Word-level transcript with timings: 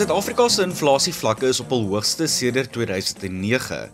Suid-Afrika 0.00 0.46
se 0.48 0.62
inflasievlakke 0.64 1.50
is 1.52 1.58
op 1.60 1.74
hul 1.74 1.82
hoogste 1.90 2.24
sedert 2.32 2.70
2009 2.72 3.90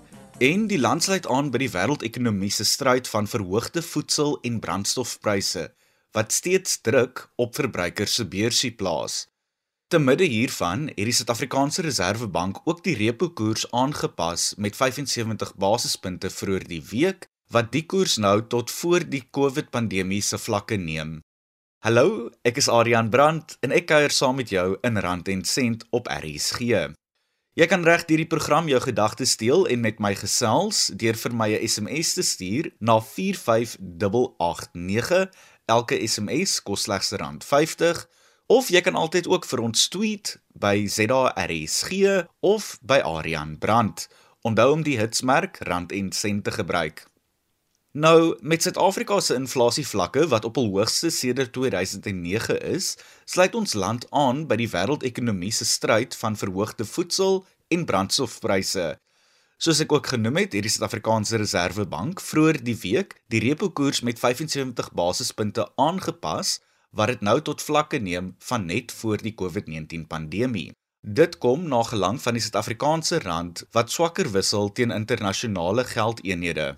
en 0.46 0.66
die 0.70 0.78
land 0.78 1.02
sluit 1.02 1.24
aan 1.34 1.48
by 1.50 1.58
die 1.64 1.70
wêreldekonomie 1.72 2.50
se 2.54 2.62
stryd 2.62 3.10
van 3.10 3.26
verhoogde 3.26 3.82
voedsel- 3.82 4.36
en 4.46 4.60
brandstofpryse 4.62 5.64
wat 6.14 6.36
steeds 6.36 6.78
druk 6.86 7.24
op 7.42 7.58
verbruikers 7.58 8.14
se 8.20 8.28
beursie 8.36 8.70
plaas. 8.70 9.18
Te 9.90 9.98
midde 9.98 10.30
hiervan 10.30 10.86
het 10.92 11.10
die 11.10 11.18
Suid-Afrikaanse 11.18 11.82
Reserwebank 11.88 12.62
ook 12.70 12.86
die 12.86 12.94
repo 13.02 13.34
koers 13.34 13.66
aangepas 13.74 14.52
met 14.62 14.78
75 14.78 15.56
basispunte 15.58 16.30
vroeër 16.30 16.70
die 16.70 16.84
week 16.94 17.26
wat 17.50 17.74
die 17.74 17.82
koers 17.82 18.20
nou 18.22 18.44
tot 18.46 18.70
voor 18.70 19.10
die 19.10 19.26
COVID-pandemie 19.26 20.22
se 20.22 20.38
vlakke 20.38 20.78
neem. 20.78 21.18
Hallo, 21.86 22.34
ek 22.42 22.56
is 22.58 22.66
Adrian 22.66 23.14
Brandt 23.14 23.62
en 23.62 23.70
ek 23.70 23.86
kuier 23.86 24.10
saam 24.10 24.34
met 24.40 24.50
jou 24.50 24.74
in 24.82 24.98
Rand 24.98 25.28
en 25.30 25.46
Sent 25.46 25.86
op 25.94 26.10
RSG. 26.10 26.58
Jy 27.54 27.66
kan 27.70 27.86
reg 27.86 28.02
hierdie 28.08 28.26
program 28.26 28.66
jou 28.66 28.80
gedagtes 28.82 29.38
deel 29.38 29.70
en 29.70 29.78
met 29.84 30.00
my 30.02 30.10
gesels 30.18 30.90
deur 30.98 31.14
vir 31.14 31.30
my 31.30 31.54
'n 31.54 31.62
SMS 31.62 32.18
te 32.18 32.26
stuur 32.26 32.74
na 32.80 32.98
45889. 32.98 35.30
Elke 35.70 35.94
SMS 36.02 36.58
kos 36.58 36.90
slegs 36.90 37.14
R50 37.14 38.10
of 38.50 38.66
jy 38.68 38.82
kan 38.82 38.98
altyd 38.98 39.30
ook 39.30 39.46
vir 39.46 39.62
ons 39.62 39.88
tweet 39.88 40.42
by 40.58 40.90
ZARSG 40.90 42.26
of 42.42 42.78
by 42.82 42.98
Adrian 42.98 43.58
Brandt. 43.58 44.08
Onthou 44.42 44.72
om 44.72 44.82
die 44.82 44.98
hitsmerk 44.98 45.58
Rand 45.62 45.92
en 45.92 46.12
Sent 46.12 46.44
te 46.44 46.50
gebruik. 46.50 47.06
Nou, 47.96 48.36
met 48.40 48.62
Suid-Afrika 48.62 49.16
se 49.24 49.34
inflasievlakke 49.34 50.26
wat 50.28 50.44
op 50.44 50.58
hul 50.60 50.66
hoogste 50.74 51.08
sedert 51.10 51.54
2009 51.56 52.58
is, 52.60 52.90
sluit 53.24 53.56
ons 53.56 53.72
land 53.72 54.04
aan 54.10 54.42
by 54.50 54.58
die 54.60 54.68
wêreldekonomie 54.68 55.52
se 55.56 55.64
stryd 55.64 56.16
van 56.20 56.36
verhoogde 56.36 56.84
voedsel 56.84 57.40
en 57.72 57.86
brandstofpryse. 57.88 58.84
Soos 59.56 59.80
ek 59.80 59.96
ook 59.96 60.12
genoem 60.12 60.42
het, 60.42 60.52
het 60.52 60.68
die 60.68 60.74
Suid-Afrikaanse 60.76 61.40
Reserwebank 61.40 62.20
vroeër 62.20 62.60
die 62.68 62.76
week 62.84 63.16
die 63.32 63.40
repo 63.48 63.72
koers 63.72 64.04
met 64.04 64.20
75 64.20 64.92
basispunte 64.92 65.64
aangepas 65.80 66.58
wat 66.92 67.16
dit 67.16 67.24
nou 67.24 67.40
tot 67.40 67.64
vlakke 67.64 67.96
neem 67.96 68.34
van 68.52 68.68
net 68.68 68.92
voor 68.92 69.24
die 69.24 69.32
COVID-19 69.32 70.04
pandemie. 70.04 70.74
Dit 71.00 71.40
kom 71.40 71.64
na 71.72 71.80
gelang 71.88 72.20
van 72.20 72.36
die 72.36 72.44
Suid-Afrikaanse 72.44 73.24
rand 73.24 73.64
wat 73.72 73.88
swakker 73.88 74.28
wissel 74.36 74.68
teen 74.68 74.92
internasionale 74.92 75.88
geldeenhede. 75.96 76.74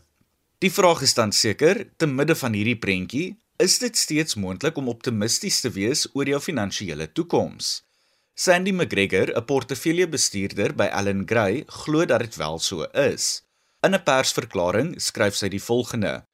Die 0.59 0.73
vraag 0.75 1.05
is 1.07 1.13
dan 1.15 1.31
seker, 1.31 1.85
te 1.97 2.07
midde 2.11 2.35
van 2.35 2.55
hierdie 2.59 2.79
prentjie, 2.83 3.27
is 3.63 3.77
dit 3.79 3.95
steeds 3.95 4.35
moontlik 4.35 4.81
om 4.81 4.89
optimisties 4.91 5.61
te 5.63 5.71
wees 5.71 6.03
oor 6.19 6.27
jou 6.27 6.41
finansiële 6.43 7.07
toekoms? 7.15 7.69
Sandy 8.35 8.73
McGregor, 8.75 9.31
'n 9.39 9.45
portefeuljebestuurder 9.45 10.75
by 10.75 10.89
Allan 10.91 11.23
Gray, 11.31 11.63
glo 11.67 12.05
dat 12.05 12.27
dit 12.27 12.37
wel 12.37 12.59
so 12.59 12.83
is. 12.91 13.47
In 13.87 13.95
'n 13.95 14.03
persverklaring 14.03 15.01
skryf 15.01 15.35
sy 15.37 15.49
die 15.49 15.63
volgende: 15.63 16.25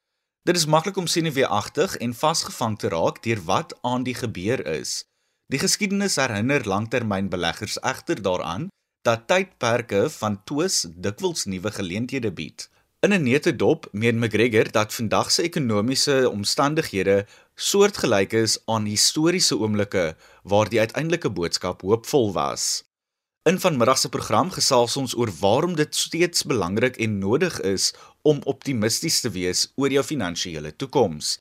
Dit 0.42 0.56
is 0.56 0.67
maklik 0.67 0.97
om 0.97 1.06
senuweeagtig 1.06 1.97
en 1.97 2.14
vasgevang 2.14 2.78
te 2.78 2.89
raak 2.89 3.22
deur 3.22 3.45
wat 3.45 3.77
aan 3.83 4.05
die 4.05 4.14
gebeur 4.14 4.67
is. 4.67 5.05
Die 5.52 5.58
geskiedenis 5.58 6.17
herinner 6.17 6.64
langtermynbeleggers 6.64 7.77
egter 7.80 8.22
daaraan 8.22 8.69
dat 9.02 9.28
tydperke 9.28 10.11
van 10.11 10.45
twis 10.45 10.86
dikwels 10.97 11.45
nuwe 11.45 11.70
geleenthede 11.70 12.33
bied. 12.33 12.72
In 13.05 13.13
'n 13.13 13.23
netedop 13.23 13.89
meen 13.93 14.19
McGregor 14.19 14.71
dat 14.71 14.95
vandag 14.95 15.31
se 15.31 15.43
ekonomiese 15.43 16.31
omstandighede 16.31 17.27
soortgelyk 17.55 18.33
is 18.33 18.59
aan 18.65 18.85
historiese 18.85 19.59
oomblikke 19.59 20.17
waar 20.42 20.69
die 20.69 20.79
uiteindelike 20.79 21.31
boodskap 21.31 21.83
hoopvol 21.83 22.33
was. 22.33 22.85
In 23.43 23.61
vanmiddag 23.61 23.98
se 23.98 24.09
program 24.09 24.51
gesels 24.51 24.97
ons 24.97 25.17
oor 25.17 25.31
waarom 25.41 25.75
dit 25.77 25.97
steeds 25.97 26.45
belangrik 26.45 26.97
en 26.97 27.19
nodig 27.19 27.61
is 27.61 27.93
om 28.23 28.41
optimisties 28.45 29.20
te 29.20 29.31
wees 29.31 29.73
oor 29.75 29.91
jou 29.91 30.05
finansiële 30.05 30.77
toekoms. 30.77 31.39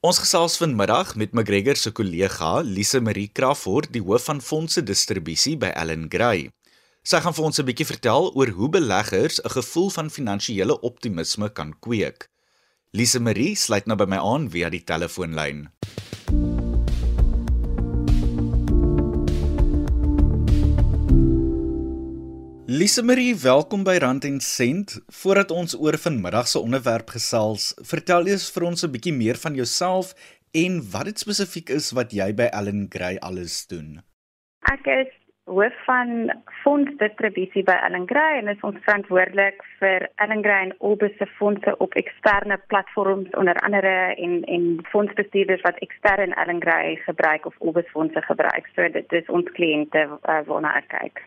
Ons 0.00 0.18
gesels 0.18 0.56
vanmiddag 0.56 1.16
met 1.16 1.32
McGregor 1.32 1.76
se 1.76 1.90
kollega 1.90 2.60
Lise 2.60 3.00
Marie 3.00 3.30
Crawford, 3.32 3.92
die 3.92 4.02
hoof 4.02 4.24
van 4.24 4.40
fondse 4.40 4.82
distribusie 4.82 5.56
by 5.56 5.72
Allan 5.72 6.06
Gray. 6.08 6.50
Sy 7.06 7.20
gaan 7.22 7.34
vir 7.36 7.44
ons 7.46 7.60
'n 7.62 7.66
bietjie 7.66 7.86
vertel 7.86 8.24
oor 8.34 8.50
hoe 8.50 8.68
beleggers 8.68 9.38
'n 9.38 9.50
gevoel 9.54 9.90
van 9.94 10.08
finansiële 10.10 10.74
optimisme 10.80 11.48
kan 11.52 11.70
kweek. 11.78 12.26
Lise 12.90 13.20
Marie 13.20 13.54
sluit 13.54 13.86
nou 13.86 13.96
by 13.96 14.06
my 14.10 14.18
aan 14.18 14.50
via 14.50 14.68
die 14.68 14.82
telefoonlyn. 14.82 15.70
Lise 22.66 23.02
Marie, 23.02 23.36
welkom 23.36 23.84
by 23.84 23.98
Rand 23.98 24.24
en 24.24 24.40
Sent. 24.40 24.98
Voordat 25.06 25.50
ons 25.50 25.78
oor 25.78 25.98
vanmiddag 25.98 26.48
se 26.48 26.58
onderwerp 26.58 27.10
gesels, 27.10 27.74
vertel 27.82 28.26
eers 28.26 28.50
vir 28.50 28.64
ons 28.64 28.82
'n 28.82 28.90
bietjie 28.90 29.14
meer 29.14 29.36
van 29.36 29.54
jouself 29.54 30.12
en 30.50 30.90
wat 30.90 31.04
dit 31.04 31.18
spesifiek 31.18 31.70
is 31.70 31.92
wat 31.92 32.10
jy 32.10 32.34
by 32.34 32.50
Allan 32.52 32.86
Gray 32.90 33.16
alles 33.18 33.66
doen. 33.66 34.02
Ek 34.62 34.86
is 34.86 35.25
hoof 35.46 35.74
van 35.86 36.32
fondsdistribusie 36.62 37.62
by 37.66 37.76
Allan 37.86 38.06
Gray 38.10 38.40
en 38.40 38.48
is 38.50 38.62
ons 38.66 38.78
verantwoordelik 38.82 39.62
vir 39.80 40.08
Allan 40.22 40.42
Gray 40.42 40.66
en 40.66 40.74
Orbis 40.88 41.14
se 41.20 41.28
fondse 41.38 41.76
op 41.84 41.94
eksterne 41.94 42.58
platforms 42.72 43.30
onder 43.38 43.58
andere 43.68 43.94
en 44.26 44.42
en 44.56 44.66
fondsbestuurders 44.90 45.62
wat 45.62 45.78
ekstern 45.86 46.34
Allan 46.34 46.60
Gray 46.62 46.96
gebruik 47.06 47.46
of 47.46 47.54
Orbis 47.58 47.86
fondse 47.94 48.22
gebruik. 48.26 48.66
So 48.74 48.88
dit 48.98 49.16
is 49.20 49.30
ons 49.30 49.46
kliënte 49.58 50.02
uh, 50.10 50.42
waarna 50.50 50.74
ek 50.82 50.90
kyk. 50.96 51.22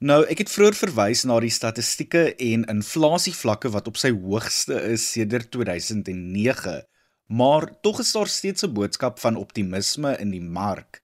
Nou, 0.00 0.22
ek 0.32 0.46
het 0.46 0.54
vroeër 0.54 0.78
verwys 0.78 1.26
na 1.28 1.42
die 1.42 1.52
statistieke 1.52 2.30
en 2.38 2.64
inflasievlakke 2.72 3.74
wat 3.74 3.90
op 3.90 3.98
sy 4.00 4.14
hoogste 4.14 4.78
is 4.94 5.10
sedert 5.12 5.50
2009, 5.52 6.78
maar 7.26 7.66
tog 7.82 8.00
is 8.00 8.14
daar 8.14 8.30
steeds 8.30 8.64
'n 8.64 8.72
boodskap 8.78 9.18
van 9.18 9.36
optimisme 9.36 10.16
in 10.22 10.30
die 10.30 10.46
mark. 10.46 11.02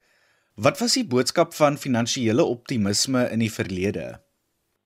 Wat 0.64 0.78
was 0.78 0.94
die 0.96 1.06
boodskap 1.06 1.50
van 1.54 1.74
finansiële 1.76 2.44
optimisme 2.44 3.28
in 3.32 3.42
die 3.44 3.52
verlede? 3.52 4.04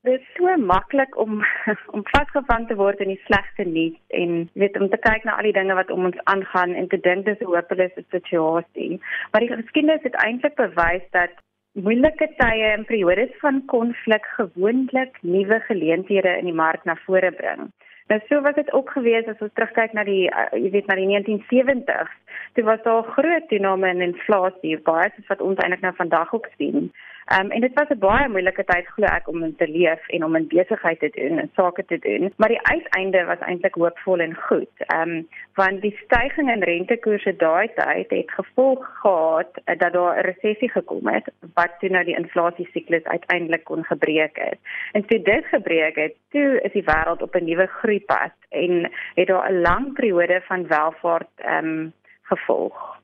Dit 0.02 0.16
is 0.20 0.30
so 0.34 0.56
maklik 0.58 1.18
om 1.24 1.44
om 1.94 2.02
vasgevang 2.08 2.66
te 2.66 2.74
word 2.80 2.98
in 3.04 3.12
die 3.12 3.20
slegste 3.28 3.62
nuus 3.68 3.94
en 4.20 4.32
weet 4.62 4.80
om 4.80 4.88
te 4.90 4.98
kyk 5.04 5.28
na 5.28 5.36
al 5.36 5.46
die 5.46 5.54
dinge 5.54 5.76
wat 5.78 5.92
om 5.94 6.08
ons 6.08 6.18
aangaan 6.32 6.74
en 6.74 6.88
te 6.90 6.98
dink 7.04 7.22
dis 7.28 7.38
'n 7.38 7.52
hopelose 7.52 8.04
situasie. 8.16 8.98
Maar 9.30 9.46
die 9.46 9.52
geskiedenis 9.54 10.02
het 10.08 10.18
eintlik 10.24 10.56
bewys 10.58 11.06
dat 11.18 11.38
moeilike 11.78 12.28
tye 12.42 12.66
en 12.74 12.84
periodes 12.90 13.38
van 13.44 13.62
konflik 13.74 14.26
gewoonlik 14.40 15.22
nuwe 15.22 15.60
geleenthede 15.70 16.34
in 16.38 16.50
die 16.50 16.60
mark 16.64 16.84
na 16.84 16.98
vore 17.06 17.30
bring. 17.30 17.70
Nou 18.10 18.18
so 18.28 18.40
was 18.42 18.54
dit 18.54 18.72
ook 18.72 18.90
gewees 18.90 19.26
as 19.30 19.38
ons 19.44 19.52
terugkyk 19.54 19.92
na 19.94 20.02
die 20.04 20.24
uh, 20.26 20.48
jy 20.58 20.70
weet 20.74 20.88
na 20.90 20.96
die 20.98 21.06
1970s. 21.10 22.16
Dit 22.58 22.66
was 22.66 22.82
daar 22.82 23.06
groot 23.14 23.46
toename 23.48 23.92
in 23.94 24.02
inflasie, 24.02 24.74
baie 24.88 25.12
soos 25.14 25.30
wat 25.30 25.44
ons 25.46 25.62
eintlik 25.62 25.84
nou 25.86 25.92
vandag 25.94 26.32
ook 26.34 26.48
sien. 26.58 26.90
Ehm 27.30 27.44
um, 27.44 27.50
en 27.50 27.60
dit 27.60 27.74
was 27.74 27.88
'n 27.88 27.98
baie 27.98 28.28
moeilike 28.28 28.64
tyd 28.64 28.86
glo 28.86 29.06
ek 29.06 29.28
om 29.28 29.42
in 29.42 29.56
te 29.56 29.68
leef 29.68 30.08
en 30.08 30.24
om 30.24 30.36
in 30.36 30.46
besigheid 30.46 30.98
te 30.98 31.10
doen 31.14 31.38
en 31.38 31.50
sake 31.54 31.84
te 31.84 31.98
doen, 31.98 32.32
maar 32.36 32.48
die 32.48 32.62
uiteinde 32.62 33.24
was 33.24 33.38
eintlik 33.38 33.74
hoopvol 33.74 34.18
en 34.18 34.34
goed. 34.34 34.74
Ehm 34.78 35.10
um, 35.10 35.28
want 35.54 35.80
die 35.80 35.98
stygings 36.04 36.52
in 36.54 36.62
rentekoerse 36.62 37.36
daai 37.36 37.68
tyd 37.74 38.10
het 38.10 38.30
gevolg 38.30 38.90
gehad 39.02 39.50
uh, 39.64 39.78
dat 39.78 39.92
daar 39.92 40.16
'n 40.18 40.26
resessie 40.30 40.70
gekom 40.70 41.06
het 41.06 41.30
wat 41.54 41.72
toe 41.78 41.88
nou 41.88 42.04
die 42.04 42.18
inflasie 42.18 42.68
siklus 42.72 43.04
uiteindelik 43.04 43.64
kon 43.64 43.84
gebreek 43.84 44.36
het. 44.36 44.58
En 44.92 45.06
toe 45.06 45.22
dit 45.22 45.44
gebreek 45.44 45.96
het, 45.96 46.14
toe 46.30 46.60
is 46.62 46.72
die 46.72 46.88
wêreld 46.90 47.22
op 47.22 47.34
'n 47.34 47.44
nuwe 47.44 47.66
groeipad 47.66 48.34
en 48.48 48.90
het 49.14 49.26
daar 49.26 49.52
'n 49.52 49.60
lang 49.60 49.92
periode 49.92 50.40
van 50.40 50.66
welvaart 50.66 51.34
ehm 51.36 51.64
um, 51.64 51.92
gevolg. 52.22 52.99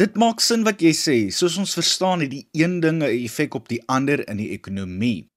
Dit 0.00 0.14
maak 0.16 0.38
sin 0.40 0.62
wat 0.64 0.80
jy 0.80 0.94
sê. 0.96 1.14
Soos 1.28 1.58
ons 1.60 1.74
verstaan 1.76 2.22
het 2.24 2.30
die 2.32 2.46
een 2.56 2.78
ding 2.80 3.02
'n 3.02 3.10
effek 3.26 3.52
op 3.54 3.68
die 3.68 3.82
ander 3.86 4.24
in 4.32 4.38
die 4.40 4.48
ekonomie. 4.56 5.28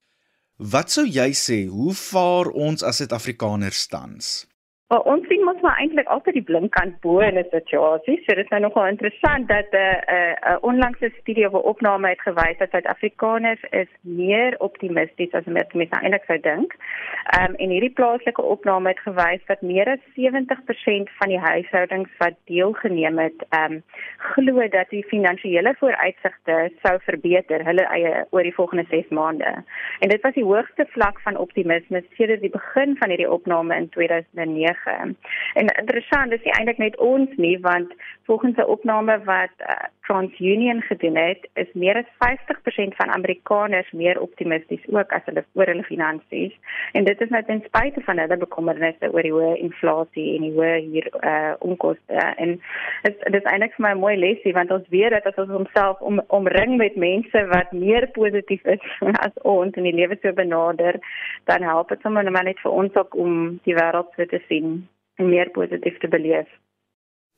Wat 0.55 0.91
sou 0.91 1.03
jy 1.03 1.33
sê, 1.35 1.67
hoe 1.67 1.93
vaar 1.93 2.47
ons 2.47 2.83
as 2.83 2.95
Suid-Afrikaners 2.97 3.87
tans? 3.87 4.45
Well, 4.93 5.07
ons 5.09 5.23
sien 5.25 5.41
mos 5.41 5.57
maar 5.65 5.79
eintlik 5.81 6.09
altyd 6.13 6.35
die 6.37 6.45
blinkkant 6.45 6.99
bo 7.01 7.17
in 7.25 7.39
'n 7.39 7.47
situasie. 7.49 8.17
So 8.25 8.35
dit 8.35 8.45
is 8.45 8.51
nou 8.51 8.59
nogal 8.61 8.87
interessant 8.87 9.47
dat 9.47 9.65
'n 9.71 9.75
uh, 9.75 9.89
'n 9.89 10.15
uh, 10.15 10.51
uh, 10.51 10.57
onlangse 10.61 11.09
studie 11.21 11.47
of 11.47 11.53
opname 11.53 12.09
het 12.09 12.21
gewys 12.21 12.57
dat 12.57 12.69
Suid-Afrikaners 12.69 13.63
is 13.69 13.87
meer 14.01 14.55
optimisties 14.59 15.33
as 15.33 15.45
wat 15.45 15.73
mense 15.73 15.97
eintlik 16.01 16.23
sou 16.25 16.39
dink. 16.39 16.75
Ehm 17.25 17.49
um, 17.49 17.55
en 17.55 17.69
hierdie 17.69 17.93
plaaslike 17.99 18.41
opname 18.41 18.89
het 18.89 18.99
gewys 18.99 19.41
dat 19.45 19.61
meer 19.61 19.87
as 19.89 20.03
70% 20.15 21.09
van 21.19 21.29
die 21.29 21.39
huishoudings 21.39 22.11
wat 22.17 22.35
deelgeneem 22.45 23.17
het, 23.17 23.39
ehm 23.49 23.73
um, 23.73 23.83
glo 24.17 24.67
dat 24.67 24.89
die 24.89 25.03
finansiële 25.03 25.75
vooruitsigte 25.79 26.71
sou 26.83 26.99
verbeter 26.99 27.65
hulle 27.65 27.85
eie 27.85 28.25
oor 28.29 28.43
die 28.43 28.53
volgende 28.53 28.85
6 28.89 29.09
maande. 29.09 29.63
En 29.99 30.09
dit 30.09 30.21
was 30.21 30.33
die 30.33 30.49
hoogste 30.51 30.85
vlak 30.89 31.19
van 31.21 31.37
optimisme 31.37 32.03
sedert 32.13 32.41
die 32.41 32.53
begin 32.59 32.97
van 32.97 33.09
hierdie 33.09 33.31
opname 33.31 33.75
in 33.75 33.89
2009 33.89 34.82
En 34.85 35.67
interessant 35.67 36.31
is 36.31 36.43
eintlik 36.43 36.77
net 36.77 36.97
ons 36.97 37.29
nie 37.35 37.59
want 37.59 37.93
volgens 38.25 38.57
'n 38.57 38.71
opname 38.75 39.23
wat 39.23 39.55
uh, 39.59 39.75
TransUnion 40.01 40.81
gedoen 40.81 41.15
het, 41.15 41.49
is 41.53 41.67
meer 41.73 41.95
as 41.95 42.09
50% 42.19 42.95
van 42.95 43.09
Amerikaners 43.09 43.91
meer 43.91 44.19
optimisties 44.19 44.87
ook 44.87 45.11
as 45.11 45.21
hulle 45.25 45.43
oor 45.53 45.65
hulle 45.65 45.83
finansies. 45.83 46.53
En 46.91 47.03
dit 47.03 47.21
is 47.21 47.29
net 47.29 47.45
ten 47.45 47.63
spyte 47.65 48.01
van 48.01 48.17
hulle 48.17 48.37
bekommernisse 48.37 49.11
oor 49.11 49.21
die 49.21 49.31
hoë 49.31 49.57
inflasie 49.57 50.35
en 50.35 50.41
die 50.47 50.53
hoë 50.55 50.75
hier 50.91 51.07
uh 51.21 51.53
onkoste. 51.59 52.13
En 52.35 52.61
dit 53.01 53.19
dit 53.23 53.41
is 53.41 53.51
eintlik 53.51 53.75
vir 53.75 53.85
my 53.85 53.93
'n 53.93 54.03
mooi 54.05 54.15
lesie 54.17 54.53
want 54.53 54.71
ons 54.71 54.87
weet 54.89 55.11
dat 55.11 55.25
as 55.25 55.45
ons 55.45 55.57
onsself 55.59 55.99
om, 55.99 56.21
omring 56.27 56.77
met 56.77 56.95
mense 56.95 57.45
wat 57.47 57.71
meer 57.71 58.07
positief 58.07 58.65
is 58.65 58.83
as 59.27 59.35
ons 59.41 59.75
in 59.75 59.83
die 59.83 59.95
lewe 59.99 60.17
so 60.21 60.33
benader, 60.33 60.99
dan 61.43 61.61
help 61.61 61.89
dit 61.89 62.01
sommer 62.01 62.31
net 62.31 62.59
vir 62.59 62.71
ons 62.71 62.95
ook 62.95 63.15
om 63.15 63.59
die 63.63 63.75
wêreld 63.75 64.11
te 64.15 64.41
sien 64.47 64.72
en 65.21 65.29
meer 65.29 65.51
positief 65.55 65.99
te 66.01 66.09
beleef. 66.11 66.49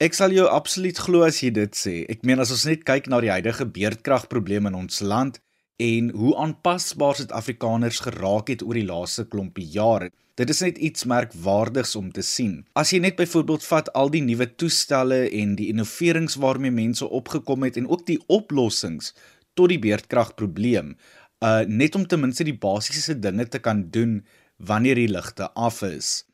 Ek 0.04 0.16
sal 0.18 0.34
jou 0.36 0.44
absoluut 0.52 0.98
glo 1.00 1.24
as 1.24 1.40
jy 1.40 1.54
dit 1.56 1.78
sê. 1.78 1.96
Ek 2.12 2.26
meen 2.28 2.42
as 2.44 2.52
ons 2.52 2.66
net 2.68 2.84
kyk 2.88 3.08
na 3.08 3.22
die 3.24 3.32
huidige 3.32 3.68
beerdkragprobleme 3.78 4.68
in 4.72 4.80
ons 4.82 5.00
land 5.00 5.40
en 5.80 6.10
hoe 6.16 6.34
aanpasbaar 6.40 7.16
Suid-Afrikaners 7.20 8.02
geraak 8.04 8.52
het 8.52 8.64
oor 8.64 8.76
die 8.76 8.88
laaste 8.88 9.24
klompie 9.32 9.68
jare. 9.72 10.12
Dit 10.36 10.52
is 10.52 10.60
net 10.64 10.80
iets 10.84 11.08
merkwaardigs 11.08 11.96
om 11.96 12.10
te 12.12 12.24
sien. 12.28 12.66
As 12.76 12.92
jy 12.92 13.00
net 13.04 13.16
byvoorbeeld 13.20 13.64
vat 13.64 13.92
al 13.96 14.12
die 14.12 14.24
nuwe 14.24 14.50
toestelle 14.60 15.30
en 15.32 15.56
die 15.56 15.70
innoverings 15.72 16.36
waarmee 16.44 16.76
mense 16.76 17.08
opgekom 17.08 17.64
het 17.64 17.80
en 17.80 17.88
ook 17.88 18.04
die 18.08 18.20
oplossings 18.28 19.14
tot 19.56 19.72
die 19.72 19.80
beerdkragprobleem, 19.80 20.98
uh 21.40 21.64
net 21.68 21.96
om 21.96 22.04
ten 22.04 22.20
minste 22.20 22.44
die 22.44 22.58
basiese 22.60 23.16
dinge 23.20 23.48
te 23.48 23.64
kan 23.64 23.88
doen 23.96 24.26
wanneer 24.60 25.00
die 25.00 25.12
ligte 25.12 25.48
af 25.56 25.82
is. 25.88 26.26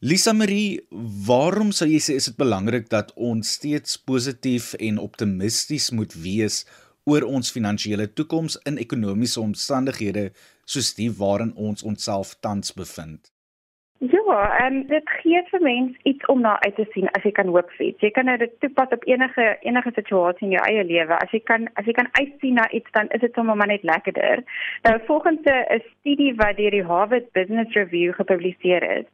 Lisa 0.00 0.30
Marie, 0.32 0.78
waarom 1.26 1.72
sou 1.74 1.88
jy 1.90 1.98
sê 1.98 2.14
is 2.20 2.28
dit 2.28 2.36
belangrik 2.38 2.84
dat 2.92 3.08
ons 3.28 3.48
steeds 3.56 3.96
positief 4.06 4.68
en 4.78 5.00
optimisties 5.02 5.88
moet 5.90 6.14
wees 6.22 6.60
oor 7.10 7.26
ons 7.26 7.50
finansiële 7.50 8.06
toekoms 8.14 8.60
in 8.70 8.78
ekonomiese 8.78 9.40
omstandighede 9.42 10.28
soos 10.62 10.92
die 10.94 11.08
waarin 11.10 11.50
ons 11.58 11.82
onsself 11.82 12.36
tans 12.46 12.70
bevind? 12.78 13.32
Ja, 14.28 14.58
en 14.58 14.82
dit 14.86 15.10
gee 15.10 15.40
vir 15.50 15.62
mens 15.64 15.96
iets 16.02 16.26
om 16.26 16.40
na 16.44 16.58
uit 16.60 16.74
te 16.76 16.84
sien 16.92 17.06
as 17.16 17.22
jy 17.24 17.30
kan 17.32 17.48
hoop 17.48 17.70
vir. 17.78 17.94
Jy 18.04 18.08
kan 18.12 18.28
dit 18.40 18.56
toepas 18.60 18.90
op 18.92 19.04
enige 19.08 19.44
enige 19.64 19.92
situasie 19.96 20.44
in 20.44 20.50
jou 20.52 20.64
eie 20.66 20.82
lewe. 20.84 21.14
As 21.16 21.30
jy 21.32 21.38
kan 21.50 21.64
as 21.80 21.86
jy 21.88 21.94
kan 21.96 22.10
uitsien 22.18 22.58
na 22.60 22.66
iets 22.76 22.92
dan 22.92 23.08
is 23.16 23.22
dit 23.24 23.38
sommer 23.38 23.56
maar 23.56 23.70
net 23.70 23.86
lekkerder. 23.88 24.42
Nou 24.84 24.92
volgens 25.06 25.48
'n 25.48 25.80
studie 25.86 26.34
wat 26.40 26.56
deur 26.56 26.76
die 26.76 26.84
Harvard 26.90 27.32
Business 27.32 27.72
Review 27.74 28.12
gepubliseer 28.14 28.84
is, 28.98 29.06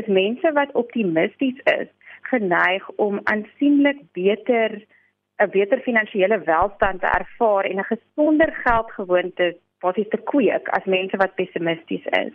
is 0.00 0.06
mense 0.06 0.52
wat 0.52 0.74
optimisties 0.82 1.60
is, 1.78 1.86
geneig 2.22 2.90
om 2.96 3.20
aansienlik 3.22 4.00
beter 4.12 4.82
'n 5.38 5.50
beter 5.50 5.78
finansiële 5.78 6.40
welstand 6.44 7.00
te 7.00 7.06
ervaar 7.06 7.64
en 7.64 7.78
'n 7.78 7.90
gesonder 7.94 8.52
geldgewoonte 8.64 9.56
wat 9.80 9.96
is 9.96 10.08
te 10.08 10.20
kweek 10.32 10.68
as 10.68 10.84
mense 10.84 11.16
wat 11.16 11.34
pessimisties 11.34 12.06
is. 12.06 12.34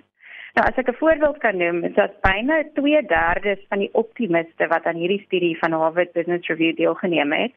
Nou 0.53 0.65
as 0.67 0.77
ek 0.77 0.89
'n 0.89 0.99
voorbeeld 0.99 1.37
kan 1.37 1.57
noem, 1.57 1.83
is 1.83 1.93
dat 1.93 2.19
byna 2.21 2.63
2/3 2.75 3.59
van 3.69 3.79
die 3.79 3.93
optimiste 3.93 4.67
wat 4.67 4.83
aan 4.85 4.99
hierdie 4.99 5.23
studie 5.25 5.57
van 5.57 5.71
Harvard 5.71 6.11
Business 6.11 6.47
Review 6.47 6.75
deelgeneem 6.75 7.31
het, 7.31 7.53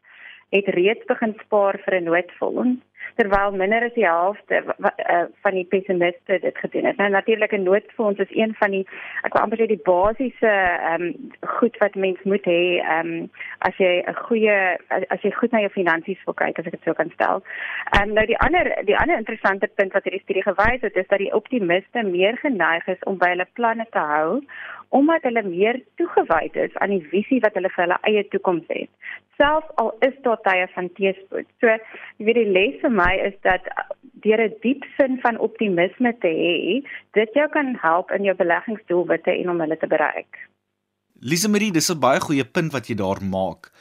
het 0.49 0.67
reeds 0.67 1.05
begin 1.05 1.33
spaar 1.43 1.79
vir 1.85 1.93
'n 1.99 2.03
noodfonds 2.03 2.79
terwyl 3.15 3.51
minder 3.51 3.85
as 3.85 3.93
die 3.93 4.05
helfte 4.05 4.61
uh, 4.65 5.23
van 5.43 5.57
die 5.57 5.65
pessimiste 5.65 6.39
dit 6.43 6.57
gedoen 6.57 6.85
het. 6.89 6.97
Nou 6.97 7.09
natuurlik 7.09 7.51
'n 7.51 7.63
noodfonds 7.63 8.19
is 8.19 8.35
een 8.35 8.55
van 8.59 8.71
die 8.71 8.85
ek 9.23 9.33
wil 9.33 9.41
amper 9.41 9.57
sê 9.57 9.67
die 9.67 9.85
basiese 9.91 10.51
ehm 10.51 11.01
um, 11.01 11.31
goed 11.59 11.77
wat 11.77 11.95
mens 11.95 12.19
moet 12.23 12.45
hê 12.45 12.81
ehm 12.81 13.13
um, 13.13 13.29
as 13.59 13.77
jy 13.77 14.03
'n 14.07 14.15
goeie 14.27 14.77
as 14.89 15.21
jy 15.21 15.31
goed 15.31 15.51
na 15.51 15.59
jou 15.59 15.69
finansies 15.69 16.23
wil 16.25 16.33
kyk 16.33 16.59
as 16.59 16.65
ek 16.65 16.71
dit 16.71 16.83
sou 16.83 16.93
kan 16.93 17.11
stel. 17.13 17.43
Ehm 17.93 18.09
um, 18.09 18.13
nou 18.13 18.25
die 18.25 18.37
ander 18.37 18.83
die 18.85 18.97
ander 18.97 19.17
interessante 19.17 19.67
punt 19.67 19.93
wat 19.93 20.03
hierdie 20.03 20.23
studie 20.23 20.43
gewys 20.43 20.81
het 20.81 20.95
is 20.95 21.07
dat 21.07 21.19
die 21.19 21.33
optimiste 21.33 22.03
meer 22.03 22.37
geneig 22.37 22.87
is 22.87 23.03
om 23.03 23.17
by 23.17 23.29
hulle 23.29 23.47
planne 23.53 23.85
te 23.91 23.99
hou 23.99 24.41
omdat 24.89 25.23
hulle 25.27 25.43
meer 25.43 25.81
toegewyd 25.99 26.55
is 26.55 26.75
aan 26.75 26.93
die 26.95 27.07
visie 27.11 27.41
wat 27.43 27.57
hulle 27.57 27.71
vir 27.73 27.83
hulle 27.83 27.97
eie 28.09 28.23
toekoms 28.31 28.67
het. 28.67 28.89
Selfs 29.39 29.71
al 29.81 29.91
is 30.07 30.15
daar 30.23 30.39
tye 30.47 30.67
van 30.75 30.87
teëspoed. 30.97 31.47
So, 31.59 31.73
jy 32.17 32.27
weet 32.29 32.39
die 32.39 32.53
les 32.55 32.77
vir 32.83 32.93
my 32.95 33.11
is 33.27 33.35
dat 33.43 33.67
deur 34.25 34.41
'n 34.45 34.55
diep 34.61 34.83
sin 34.97 35.19
van 35.21 35.37
optimisme 35.37 36.11
te 36.19 36.31
hê, 36.43 36.83
dit 37.11 37.29
jou 37.33 37.47
kan 37.49 37.77
help 37.81 38.11
in 38.11 38.23
jou 38.23 38.35
beleggingsdoelwitte 38.35 39.31
en 39.31 39.49
om 39.49 39.59
hulle 39.59 39.77
te 39.77 39.87
bereik. 39.87 40.47
Lise 41.19 41.49
Marie, 41.49 41.71
dis 41.71 41.91
'n 41.91 41.99
baie 41.99 42.19
goeie 42.19 42.45
punt 42.45 42.71
wat 42.71 42.87
jy 42.87 42.95
daar 42.95 43.21
maak. 43.23 43.71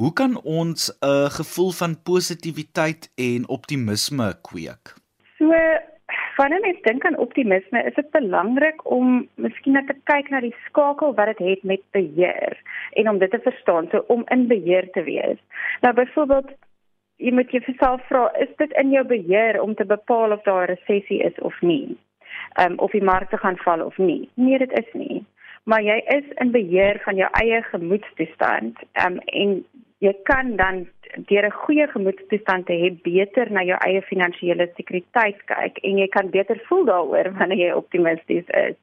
Hoe 0.00 0.12
kan 0.12 0.40
ons 0.44 0.90
'n 1.00 1.30
gevoel 1.38 1.72
van 1.72 2.02
positiwiteit 2.02 3.12
en 3.16 3.48
optimisme 3.48 4.34
kweek? 4.42 4.94
So 5.38 5.52
Wanneer 6.36 6.60
mens 6.60 6.80
dink 6.82 7.04
aan 7.04 7.18
optimisme, 7.18 7.82
is 7.84 7.94
dit 7.94 8.10
belangrik 8.10 8.90
om 8.90 9.28
miskien 9.34 9.76
net 9.76 9.86
te 9.86 9.96
kyk 10.10 10.30
na 10.32 10.40
die 10.40 10.54
skakel 10.64 11.12
wat 11.14 11.28
dit 11.32 11.38
het, 11.38 11.48
het 11.48 11.62
met 11.62 11.82
beheer 11.96 12.56
en 12.98 13.08
om 13.08 13.18
dit 13.18 13.30
te 13.30 13.40
verstaan, 13.44 13.88
so 13.92 14.04
om 14.08 14.24
in 14.34 14.46
beheer 14.48 14.88
te 14.96 15.02
wees. 15.02 15.38
Nou 15.80 15.94
byvoorbeeld, 15.94 16.50
jy 17.16 17.32
moet 17.32 17.50
jouself 17.50 18.06
vra, 18.08 18.30
is 18.40 18.48
dit 18.56 18.72
in 18.80 18.90
jou 18.90 19.04
beheer 19.06 19.60
om 19.62 19.74
te 19.74 19.84
bepaal 19.84 20.32
of 20.32 20.42
daar 20.42 20.68
'n 20.68 20.74
resessie 20.74 21.22
is 21.22 21.38
of 21.38 21.60
nie? 21.60 21.96
Ehm 22.58 22.72
um, 22.72 22.78
of 22.78 22.90
die 22.90 23.02
markte 23.02 23.36
gaan 23.36 23.56
val 23.56 23.84
of 23.84 23.98
nie? 23.98 24.30
Nee, 24.34 24.58
dit 24.58 24.72
is 24.78 24.92
nie. 24.92 25.24
Maar 25.64 25.82
jy 25.82 26.02
is 26.06 26.24
in 26.34 26.50
beheer 26.50 27.00
van 27.04 27.16
jou 27.16 27.28
eie 27.32 27.62
gemoedstoestand. 27.62 28.78
Ehm 28.92 29.12
um, 29.12 29.18
en 29.18 29.64
jy 30.02 30.12
kan 30.26 30.56
dan 30.58 30.86
deur 31.28 31.46
'n 31.46 31.58
goeie 31.64 31.86
gemoedstoestand 31.86 32.66
te 32.66 32.72
hê 32.72 32.88
beter 33.02 33.50
na 33.52 33.62
jou 33.62 33.78
eie 33.86 34.02
finansiële 34.02 34.66
sekuriteit 34.76 35.38
kyk 35.46 35.78
en 35.82 35.98
jy 35.98 36.08
kan 36.08 36.30
beter 36.30 36.58
voel 36.68 36.84
daaroor 36.84 37.30
wanneer 37.38 37.58
jy 37.58 37.72
optimisties 37.72 38.48
is. 38.48 38.76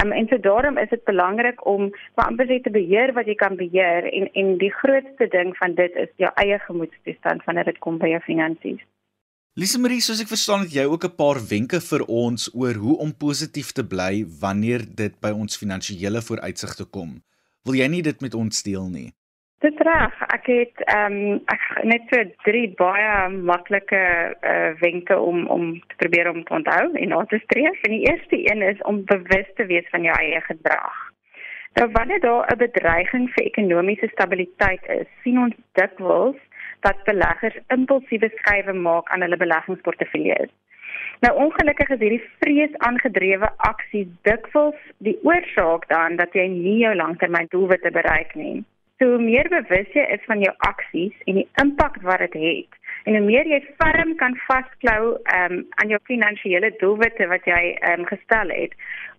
Um, 0.00 0.12
en 0.12 0.28
so 0.28 0.38
daarom 0.38 0.78
is 0.78 0.88
dit 0.88 1.04
belangrik 1.04 1.66
om 1.66 1.90
amper 2.14 2.46
te 2.46 2.70
beheer 2.70 3.12
wat 3.12 3.26
jy 3.26 3.34
kan 3.34 3.56
beheer 3.56 4.04
en 4.12 4.28
en 4.32 4.58
die 4.58 4.72
grootste 4.72 5.26
ding 5.28 5.56
van 5.56 5.74
dit 5.74 5.96
is 5.96 6.10
jou 6.16 6.30
eie 6.34 6.58
gemoedstoestand 6.58 7.44
wanneer 7.44 7.64
dit 7.64 7.78
kom 7.78 7.98
by 7.98 8.08
jou 8.08 8.20
finansies. 8.20 8.82
Lise 9.54 9.78
Marie, 9.78 10.00
soos 10.00 10.20
ek 10.22 10.28
verstaan 10.28 10.60
het 10.60 10.72
jy 10.72 10.84
ook 10.84 11.04
'n 11.04 11.16
paar 11.16 11.40
wenke 11.48 11.80
vir 11.80 12.02
ons 12.06 12.50
oor 12.54 12.74
hoe 12.74 12.96
om 12.98 13.16
positief 13.16 13.72
te 13.72 13.84
bly 13.84 14.24
wanneer 14.40 14.84
dit 14.86 15.20
by 15.20 15.30
ons 15.30 15.56
finansiële 15.56 16.22
vooruitsigte 16.22 16.84
kom. 16.84 17.22
Wil 17.64 17.74
jy 17.74 17.88
nie 17.88 18.02
dit 18.02 18.20
met 18.20 18.34
ons 18.34 18.62
deel 18.62 18.88
nie? 18.88 19.10
Dit 19.60 19.80
reg. 19.84 20.20
Ek 20.32 20.46
het 20.48 20.82
ehm 20.88 21.16
um, 21.16 21.40
ek 21.52 21.64
net 21.84 22.06
so 22.08 22.22
drie 22.46 22.68
baie 22.78 23.28
maklike 23.28 24.00
uh, 24.52 24.70
wenke 24.80 25.18
om 25.20 25.42
om 25.56 25.74
te 25.90 25.98
probeer 26.02 26.30
om 26.30 26.40
te 26.44 26.54
onthou 26.56 26.84
en 27.02 27.12
aan 27.16 27.28
te 27.32 27.40
streef. 27.42 27.82
En 27.84 27.92
die 27.96 28.06
eerste 28.08 28.38
een 28.52 28.62
is 28.62 28.80
om 28.92 29.02
bewus 29.04 29.50
te 29.58 29.66
wees 29.72 29.90
van 29.92 30.08
jou 30.08 30.16
eie 30.16 30.40
gedrag. 30.46 30.96
Nou 31.76 31.90
wanneer 31.92 32.20
daar 32.20 32.48
'n 32.52 32.58
bedreiging 32.64 33.28
vir 33.34 33.44
ekonomiese 33.44 34.08
stabiliteit 34.14 34.88
is, 34.88 35.06
sien 35.22 35.38
ons 35.38 35.54
dikwels 35.72 36.40
dat 36.80 37.04
beleggers 37.04 37.60
impulsiewe 37.68 38.32
skuiwe 38.34 38.72
maak 38.72 39.12
aan 39.12 39.20
hulle 39.20 39.36
beleggingsportefeuilles. 39.36 40.50
Nou 41.20 41.36
ongelukkig 41.36 41.88
is 41.88 41.98
hierdie 41.98 42.30
vrees 42.40 42.78
aangedrewe 42.78 43.48
aksies 43.56 44.08
dikwels 44.22 44.80
die 44.98 45.18
oorsaak 45.22 45.88
dan 45.88 46.16
dat 46.16 46.32
jy 46.32 46.48
nie 46.48 46.78
jou 46.78 46.94
langtermyndoelwitte 46.94 47.90
bereik 47.90 48.34
nie. 48.34 48.64
So 49.00 49.08
hoe 49.08 49.22
meer 49.24 49.48
bewus 49.48 49.88
jy 49.96 50.02
is 50.12 50.24
van 50.28 50.42
jou 50.44 50.50
aksies 50.68 51.14
en 51.24 51.38
die 51.38 51.46
impak 51.62 51.94
wat 52.04 52.20
dit 52.20 52.34
het, 52.36 52.74
het 52.74 53.08
en 53.08 53.16
hoe 53.16 53.22
meer 53.24 53.48
jy 53.48 53.60
ferm 53.78 54.10
kan 54.20 54.34
vasklou 54.44 55.14
um, 55.36 55.54
aan 55.80 55.88
jou 55.88 56.00
finansiële 56.04 56.68
doelwitte 56.82 57.30
wat 57.30 57.48
jy 57.48 57.62
um, 57.88 58.04
gestel 58.10 58.52
het, 58.52 58.74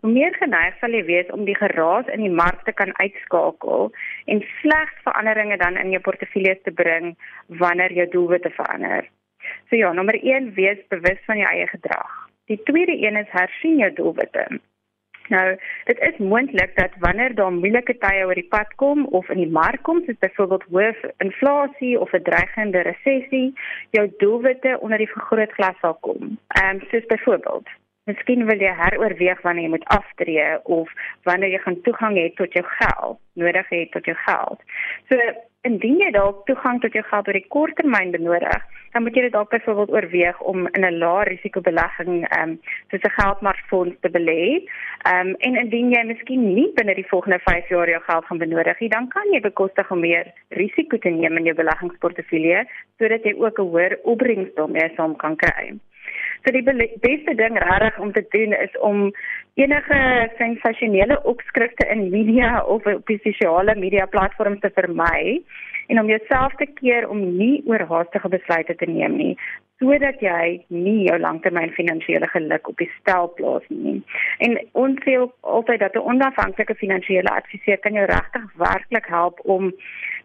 hoe 0.06 0.12
meer 0.14 0.38
geneig 0.38 0.78
sal 0.78 0.94
jy 0.94 1.02
wees 1.10 1.34
om 1.34 1.48
die 1.50 1.58
geraas 1.58 2.14
in 2.14 2.22
die 2.22 2.34
mark 2.44 2.62
te 2.68 2.76
kan 2.78 2.94
uitskakel 3.02 3.90
en 4.30 4.46
slegs 4.60 5.02
veranderinge 5.08 5.58
dan 5.64 5.82
in 5.82 5.96
jou 5.96 6.06
portefeuilles 6.06 6.62
te 6.62 6.78
bring 6.84 7.16
wanneer 7.64 7.98
jou 7.98 8.06
doelwitte 8.14 8.54
verander. 8.54 9.10
So 9.70 9.82
ja, 9.82 9.90
nommer 9.98 10.20
1 10.22 10.54
wees 10.62 10.86
bewus 10.94 11.26
van 11.26 11.42
jou 11.42 11.50
eie 11.50 11.66
gedrag. 11.74 12.28
Die 12.54 12.62
tweede 12.70 13.02
een 13.02 13.18
is 13.18 13.34
hersien 13.34 13.82
jou 13.82 13.90
doelwitte. 13.98 14.46
Nou, 15.32 15.58
dit 15.88 16.00
is 16.00 16.18
moontlik 16.18 16.76
dat 16.76 16.96
wanneer 17.00 17.36
daar 17.36 17.54
moeilike 17.56 17.98
tye 18.04 18.26
oor 18.28 18.36
die 18.36 18.50
pad 18.56 18.74
kom 18.76 19.06
of 19.06 19.30
in 19.30 19.40
die 19.40 19.52
mark 19.60 19.84
kom, 19.88 20.02
soos 20.06 20.20
byvoorbeeld 20.20 20.66
hoë 20.72 21.12
inflasie 21.24 21.94
of 22.00 22.12
'n 22.14 22.28
dreigende 22.28 22.82
resessie, 22.88 23.54
jou 23.96 24.06
doelwitte 24.24 24.80
onder 24.80 24.98
die 24.98 25.14
vergrootglas 25.14 25.80
sal 25.80 25.96
kom. 26.08 26.38
Ehm 26.48 26.76
um, 26.76 26.84
soos 26.92 27.06
byvoorbeeld 27.06 27.70
Miskien 28.10 28.46
wil 28.46 28.58
jy 28.58 28.72
heroorweeg 28.74 29.42
wanneer 29.46 29.64
jy 29.64 29.70
moet 29.70 29.90
aftree 29.94 30.46
of 30.64 30.90
wanneer 31.30 31.52
jy 31.54 31.60
gaan 31.66 31.82
toegang 31.86 32.16
hê 32.18 32.24
tot 32.34 32.54
jou 32.58 32.64
geld, 32.66 33.20
nodig 33.34 33.70
het 33.70 33.92
tot 33.92 34.06
jou 34.10 34.16
geld. 34.26 34.64
So 35.10 35.18
indien 35.68 36.00
jy 36.01 36.10
dalk 36.13 36.46
toegang 36.48 36.80
tot 36.82 36.96
jou 36.98 37.03
geld 37.06 37.27
oor 37.30 37.38
die 37.38 37.50
korttermyn 37.53 38.13
benodig, 38.15 38.63
dan 38.94 39.06
moet 39.06 39.15
jy 39.15 39.27
dit 39.27 39.36
dalk 39.36 39.51
byvoorbeeld 39.53 39.94
oorweeg 39.94 40.39
om 40.51 40.65
in 40.68 40.86
'n 40.86 40.98
lae 41.03 41.27
risiko 41.30 41.62
belegging 41.62 42.25
ehm 42.30 42.50
um, 42.50 42.60
soos 42.89 43.06
'n 43.06 43.18
geldmarkfonds 43.20 43.96
te 44.01 44.10
belê. 44.10 44.65
Ehm 45.06 45.27
um, 45.27 45.36
en 45.48 45.56
indien 45.63 45.91
jy 45.91 46.03
miskien 46.03 46.53
nie 46.56 46.72
binne 46.75 46.96
die 46.96 47.10
volgende 47.13 47.39
5 47.46 47.70
jaar 47.70 47.89
jou 47.89 48.01
geld 48.01 48.25
gaan 48.25 48.44
benodig 48.46 48.80
nie, 48.80 48.89
dan 48.89 49.08
kan 49.08 49.32
jy 49.32 49.41
bekostig 49.41 49.91
om 49.91 50.00
meer 50.00 50.34
risiko 50.50 50.98
te 50.98 51.10
neem 51.10 51.38
in 51.38 51.46
jou 51.46 51.56
beleggingsportefeulje 51.56 52.65
sodat 52.98 53.24
jy 53.24 53.34
ook 53.38 53.60
'n 53.60 53.70
hoër 53.72 54.00
opbrengs 54.03 54.53
daarmee 54.56 54.91
saam 54.96 55.15
kan 55.15 55.36
kry. 55.36 55.77
So 56.41 56.51
die 56.51 56.63
beste 56.65 57.36
ding 57.38 57.57
regtig 57.62 58.00
om 58.01 58.12
te 58.13 58.25
doen 58.33 58.53
is 58.57 58.77
om 58.79 59.12
enige 59.53 60.29
sensasionele 60.38 61.19
opskrifte 61.24 61.86
in 61.93 62.10
media 62.10 62.63
of 62.65 62.86
op 62.86 63.10
sosiale 63.24 63.75
media 63.75 64.05
platforms 64.05 64.60
te 64.60 64.71
vermy 64.74 65.41
en 65.88 66.00
om 66.00 66.10
jouself 66.10 66.55
te 66.57 66.65
keer 66.79 67.10
om 67.10 67.21
nie 67.38 67.62
oorhaastige 67.65 68.29
besluite 68.29 68.75
te 68.75 68.89
neem 68.89 69.17
nie 69.17 69.36
sodat 69.82 70.22
jy 70.22 70.62
nie 70.70 71.08
jou 71.08 71.18
langtermyn 71.20 71.74
finansiële 71.74 72.28
geluk 72.30 72.70
op 72.70 72.78
die 72.78 72.90
stel 73.00 73.32
plaas 73.38 73.66
nie. 73.70 73.98
En 74.46 74.60
ons 74.78 75.00
sê 75.06 75.16
altyd 75.42 75.80
dat 75.82 75.96
'n 75.96 76.08
onafhanklike 76.14 76.76
finansiële 76.84 77.30
adviseur 77.30 77.78
kan 77.78 77.94
jou 77.94 78.06
regtig 78.06 78.46
werklik 78.58 79.08
help 79.08 79.40
om 79.44 79.74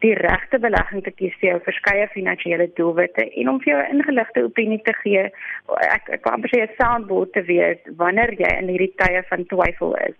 die 0.04 0.14
regte 0.14 0.58
belegging 0.58 1.02
te 1.04 1.10
kies 1.10 1.34
vir 1.40 1.48
jou 1.50 1.60
verskeie 1.70 2.08
finansiële 2.08 2.68
doelwitte 2.74 3.24
en 3.40 3.48
om 3.48 3.60
vir 3.60 3.72
jou 3.72 3.82
'n 3.82 3.96
ingeligte 3.96 4.44
opinie 4.44 4.82
te 4.82 4.94
gee. 5.02 5.24
Ek 5.96 6.04
ek 6.08 6.22
kan 6.22 6.32
amper 6.32 6.50
sê 6.50 6.62
'n 6.62 6.76
soundboard 6.78 7.32
te 7.32 7.42
wees 7.42 7.78
wanneer 7.96 8.32
jy 8.34 8.50
in 8.58 8.68
hierdie 8.68 8.94
tye 8.96 9.22
van 9.28 9.46
twyfel 9.46 9.96
is. 9.96 10.16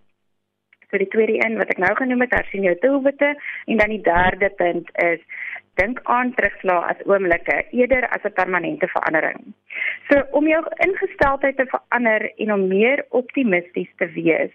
So 0.90 0.98
die 0.98 1.08
tweede 1.08 1.34
een 1.44 1.56
wat 1.58 1.68
ek 1.68 1.78
nou 1.82 1.94
genoem 1.98 2.20
het, 2.20 2.34
hersien 2.34 2.62
jou 2.62 2.76
doelwitte 2.80 3.34
en 3.66 3.76
dan 3.76 3.88
die 3.88 4.02
derde 4.02 4.50
punt 4.50 4.90
is 4.94 5.20
dink 5.80 6.00
aan 6.02 6.32
terugslag 6.34 6.88
as 6.90 7.02
oomblikke 7.08 7.56
eerder 7.70 8.08
as 8.08 8.24
'n 8.24 8.32
permanente 8.40 8.88
verandering. 8.88 9.40
So 10.08 10.22
om 10.30 10.46
jou 10.48 10.62
ingesteldheid 10.86 11.56
te 11.56 11.66
verander 11.66 12.32
en 12.36 12.52
om 12.52 12.68
meer 12.68 13.04
optimisties 13.08 13.92
te 13.96 14.08
wees, 14.12 14.52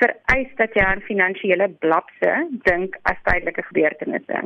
vereis 0.00 0.50
dat 0.56 0.74
jy 0.74 0.84
aan 0.84 1.00
finansiële 1.00 1.68
blapse 1.68 2.32
dink 2.50 2.98
as 3.02 3.22
tydelike 3.22 3.62
gebeurtenisse. 3.62 4.40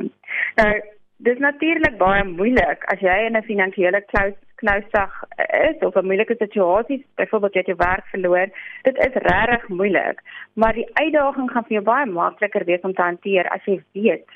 Nou, 0.55 0.81
dis 1.17 1.37
natuurlik 1.37 1.97
baie 1.97 2.23
moeilik 2.23 2.83
as 2.93 2.99
jy 2.99 3.17
in 3.25 3.37
'n 3.37 3.49
finansiële 3.51 4.01
klous 4.11 4.37
knousag 4.55 5.23
is 5.69 5.79
of 5.87 5.95
'n 5.95 6.05
moeilike 6.05 6.35
situasie, 6.37 7.05
byvoorbeeld 7.15 7.53
jy 7.53 7.59
het 7.59 7.71
jou 7.71 7.77
werk 7.77 8.05
verloor. 8.05 8.47
Dit 8.81 8.97
is 8.97 9.13
regtig 9.13 9.67
moeilik, 9.67 10.21
maar 10.53 10.73
die 10.73 10.89
uitdaging 10.93 11.51
gaan 11.51 11.63
vir 11.63 11.73
jou 11.77 11.83
baie 11.83 12.05
makliker 12.05 12.65
wees 12.65 12.81
om 12.81 12.93
te 12.93 13.01
hanteer 13.01 13.47
as 13.49 13.65
jy 13.65 13.81
weet 13.91 14.29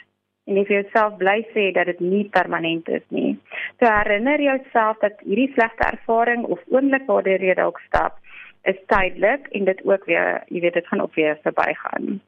en 0.48 0.58
jy 0.60 0.66
vir 0.68 0.78
jouself 0.82 1.16
bly 1.22 1.38
sê 1.54 1.70
dat 1.76 1.88
dit 1.92 2.02
nie 2.04 2.24
permanent 2.36 2.90
is 2.90 3.06
nie. 3.16 3.38
So 3.80 3.88
herinner 3.88 4.42
jouself 4.42 5.00
dat 5.04 5.22
hierdie 5.24 5.52
slegte 5.54 5.88
ervaring 5.88 6.44
of 6.46 6.60
oomblik 6.74 7.08
waardeur 7.08 7.44
jy 7.44 7.56
dalk 7.60 7.80
stap, 7.88 8.20
is 8.68 8.80
tydelik 8.92 9.48
en 9.52 9.66
dit 9.66 9.82
ook 9.88 10.06
weer, 10.06 10.44
jy 10.52 10.64
weet 10.64 10.80
dit 10.80 10.88
gaan 10.88 11.04
ook 11.04 11.16
weer 11.16 11.40
verbygaan. 11.44 12.20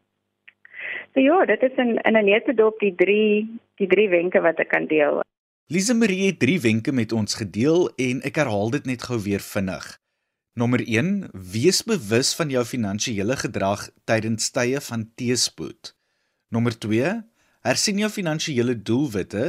So 1.13 1.24
ja, 1.24 1.45
dit 1.45 1.62
is 1.63 1.77
in 1.77 1.95
in 2.03 2.17
'n 2.17 2.25
nette 2.25 2.53
dop 2.53 2.79
die 2.79 2.95
3 2.95 3.48
die 3.79 3.88
3 3.88 4.10
wenke 4.10 4.41
wat 4.41 4.60
ek 4.60 4.69
kan 4.69 4.88
deel. 4.88 5.22
Lise 5.67 5.93
Marie 5.93 6.25
het 6.27 6.39
3 6.39 6.60
wenke 6.62 6.91
met 6.91 7.12
ons 7.12 7.36
gedeel 7.36 7.89
en 7.98 8.22
ek 8.22 8.36
herhaal 8.36 8.69
dit 8.69 8.86
net 8.86 9.03
gou 9.03 9.19
weer 9.19 9.39
vinnig. 9.39 10.00
Nommer 10.53 10.79
1: 10.88 11.29
Wees 11.34 11.84
bewus 11.84 12.36
van 12.36 12.50
jou 12.50 12.65
finansiële 12.65 13.36
gedrag 13.36 13.89
tydens 14.03 14.51
tye 14.51 14.79
van 14.81 15.12
teëspoed. 15.15 15.95
Nommer 16.50 16.77
2: 16.79 17.24
Hersien 17.65 17.98
jou 17.98 18.12
finansiële 18.13 18.75
doelwitte 18.86 19.45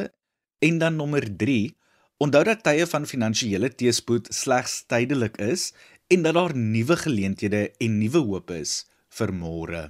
en 0.65 0.79
dan 0.81 0.95
nommer 0.97 1.25
3: 1.37 1.77
Onthou 2.17 2.41
dat 2.49 2.63
tye 2.65 2.87
van 2.89 3.05
finansiële 3.05 3.69
teëspoed 3.69 4.31
slegs 4.33 4.77
tydelik 4.89 5.35
is 5.37 5.75
en 6.09 6.23
dat 6.25 6.33
daar 6.39 6.55
nuwe 6.57 6.97
geleenthede 6.97 7.61
en 7.77 7.99
nuwe 7.99 8.23
hoop 8.25 8.55
is 8.57 8.87
vir 9.19 9.33
môre. 9.37 9.83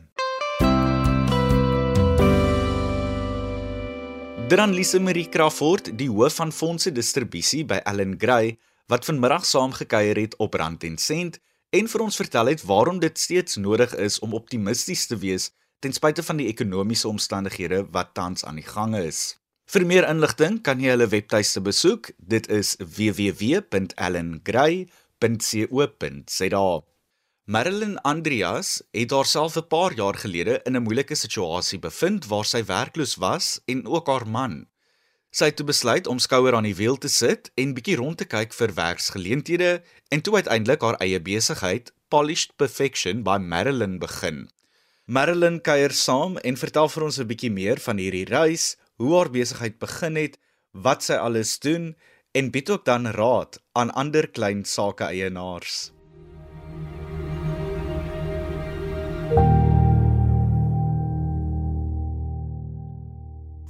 Dan 4.50 4.74
Lise 4.74 4.98
Marie 4.98 5.28
Crawford, 5.28 5.92
die 5.94 6.10
hoof 6.10 6.40
van 6.40 6.50
fondse 6.50 6.90
distribusie 6.90 7.62
by 7.64 7.78
Allen 7.86 8.16
Gray, 8.18 8.56
wat 8.90 9.06
vanmiddag 9.06 9.46
saamgekuier 9.46 10.18
het 10.18 10.34
op 10.42 10.58
Rand 10.58 10.82
en 10.82 10.98
Sent 10.98 11.38
en 11.70 11.86
vir 11.86 12.02
ons 12.02 12.18
vertel 12.18 12.50
het 12.56 12.66
waarom 12.66 12.98
dit 12.98 13.18
steeds 13.18 13.62
nodig 13.62 13.94
is 13.94 14.18
om 14.18 14.34
optimisties 14.34 15.06
te 15.06 15.14
wees 15.22 15.52
ten 15.78 15.92
spyte 15.92 16.22
van 16.22 16.36
die 16.36 16.48
ekonomiese 16.48 17.08
omstandighede 17.08 17.86
wat 17.90 18.14
tans 18.14 18.44
aan 18.44 18.56
die 18.56 18.66
gang 18.66 18.96
is. 18.96 19.38
Vir 19.66 19.86
meer 19.86 20.08
inligting 20.08 20.62
kan 20.62 20.80
jy 20.80 20.88
hulle 20.94 21.08
webtuiste 21.08 21.60
besoek. 21.60 22.10
Dit 22.18 22.48
is 22.48 22.76
www.allengray.com 22.78 24.86
www.co.za. 25.20 26.84
Marilyn 27.44 27.98
Andreas 28.02 28.82
het 28.90 29.10
haarself 29.10 29.56
'n 29.56 29.68
paar 29.68 29.94
jaar 29.94 30.14
gelede 30.14 30.60
in 30.64 30.76
'n 30.76 30.82
moeilike 30.82 31.14
situasie 31.14 31.78
bevind 31.78 32.26
waar 32.26 32.44
sy 32.44 32.64
werkloos 32.64 33.14
was 33.14 33.60
en 33.64 33.86
ook 33.86 34.06
haar 34.06 34.28
man. 34.28 34.66
Sy 35.30 35.44
het 35.44 35.56
toe 35.56 35.66
besluit 35.66 36.06
om 36.06 36.18
skouer 36.18 36.54
aan 36.54 36.62
die 36.62 36.74
wiel 36.74 36.96
te 36.96 37.08
sit 37.08 37.50
en 37.54 37.74
bietjie 37.74 37.96
rond 37.96 38.18
te 38.18 38.24
kyk 38.24 38.52
vir 38.52 38.74
werksgeleenthede 38.74 39.82
en 40.08 40.20
toe 40.20 40.34
uiteindelik 40.34 40.80
haar 40.80 41.00
eie 41.00 41.20
besigheid 41.20 41.92
Polished 42.08 42.56
Perfection 42.56 43.22
by 43.22 43.38
Marilyn 43.38 43.98
begin. 43.98 44.50
Marilyn 45.06 45.60
kuier 45.62 45.92
saam 45.94 46.32
en 46.42 46.56
vertel 46.58 46.88
vir 46.90 47.04
ons 47.06 47.18
'n 47.22 47.28
bietjie 47.30 47.50
meer 47.56 47.78
van 47.82 48.00
hierdie 48.02 48.26
reis, 48.26 48.64
hoe 48.98 49.12
haar 49.14 49.30
besigheid 49.30 49.78
begin 49.78 50.16
het, 50.18 50.34
wat 50.72 51.06
sy 51.06 51.14
alles 51.14 51.52
doen 51.62 51.94
en 52.34 52.50
bied 52.50 52.70
ook 52.70 52.84
dan 52.84 53.06
raad 53.14 53.60
aan 53.78 53.94
ander 54.02 54.26
klein 54.26 54.64
sake 54.64 55.04
eienaars. 55.04 55.92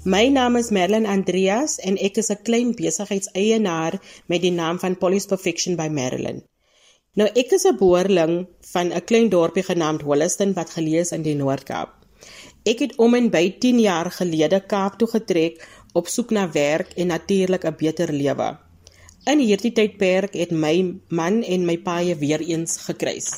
My 0.04 0.28
naam 0.32 0.56
is 0.56 0.70
Merlin 0.70 1.04
Andreas 1.04 1.76
en 1.84 1.98
ek 1.98 2.16
is 2.16 2.32
'n 2.32 2.42
klein 2.48 2.72
besigheidseienaar 2.72 4.00
met 4.26 4.40
die 4.40 4.56
naam 4.56 4.78
van 4.78 4.96
Police 4.96 5.28
Perfection 5.28 5.76
by 5.76 5.88
Marilyn. 5.88 6.40
Nou 7.16 7.26
ek 7.40 7.52
is 7.56 7.64
'n 7.64 7.78
boerling 7.80 8.34
van 8.72 8.92
'n 8.92 9.04
klein 9.08 9.28
dorpie 9.32 9.62
genaamd 9.62 10.02
Holliston 10.02 10.52
wat 10.52 10.74
geleë 10.76 11.00
is 11.04 11.12
in 11.16 11.22
die 11.22 11.34
Noord-Kaap. 11.34 11.90
Ek 12.64 12.78
het 12.78 12.96
om 12.96 13.14
en 13.14 13.30
by 13.30 13.56
10 13.58 13.78
jaar 13.80 14.10
gelede 14.10 14.60
Kaap 14.60 14.98
toe 14.98 15.08
getrek 15.08 15.68
op 15.92 16.08
soek 16.08 16.30
na 16.30 16.50
werk 16.50 16.92
en 16.96 17.06
natuurlik 17.06 17.64
'n 17.64 17.76
beter 17.78 18.12
lewe. 18.12 18.58
In 19.24 19.38
hierdie 19.38 19.72
tydperk 19.72 20.34
het 20.34 20.50
my 20.50 21.00
man 21.08 21.42
en 21.42 21.64
my 21.64 21.78
paie 21.78 22.14
weer 22.14 22.40
eens 22.40 22.76
gekruis. 22.76 23.28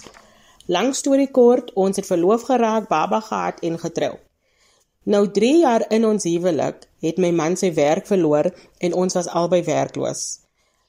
Lang 0.66 0.94
storie 0.94 1.30
kort, 1.30 1.72
ons 1.74 1.96
het 1.96 2.06
verloof 2.06 2.42
geraak, 2.42 2.88
baba 2.88 3.20
gehad 3.20 3.60
en 3.60 3.78
getrou. 3.78 4.18
Nou 5.04 5.30
3 5.30 5.58
jaar 5.58 5.84
in 5.88 6.04
ons 6.04 6.24
huwelik 6.24 6.88
het 7.00 7.18
my 7.18 7.30
man 7.30 7.56
sy 7.56 7.74
werk 7.74 8.06
verloor 8.06 8.50
en 8.78 8.94
ons 8.94 9.14
was 9.14 9.28
albei 9.28 9.62
werkloos. 9.62 10.47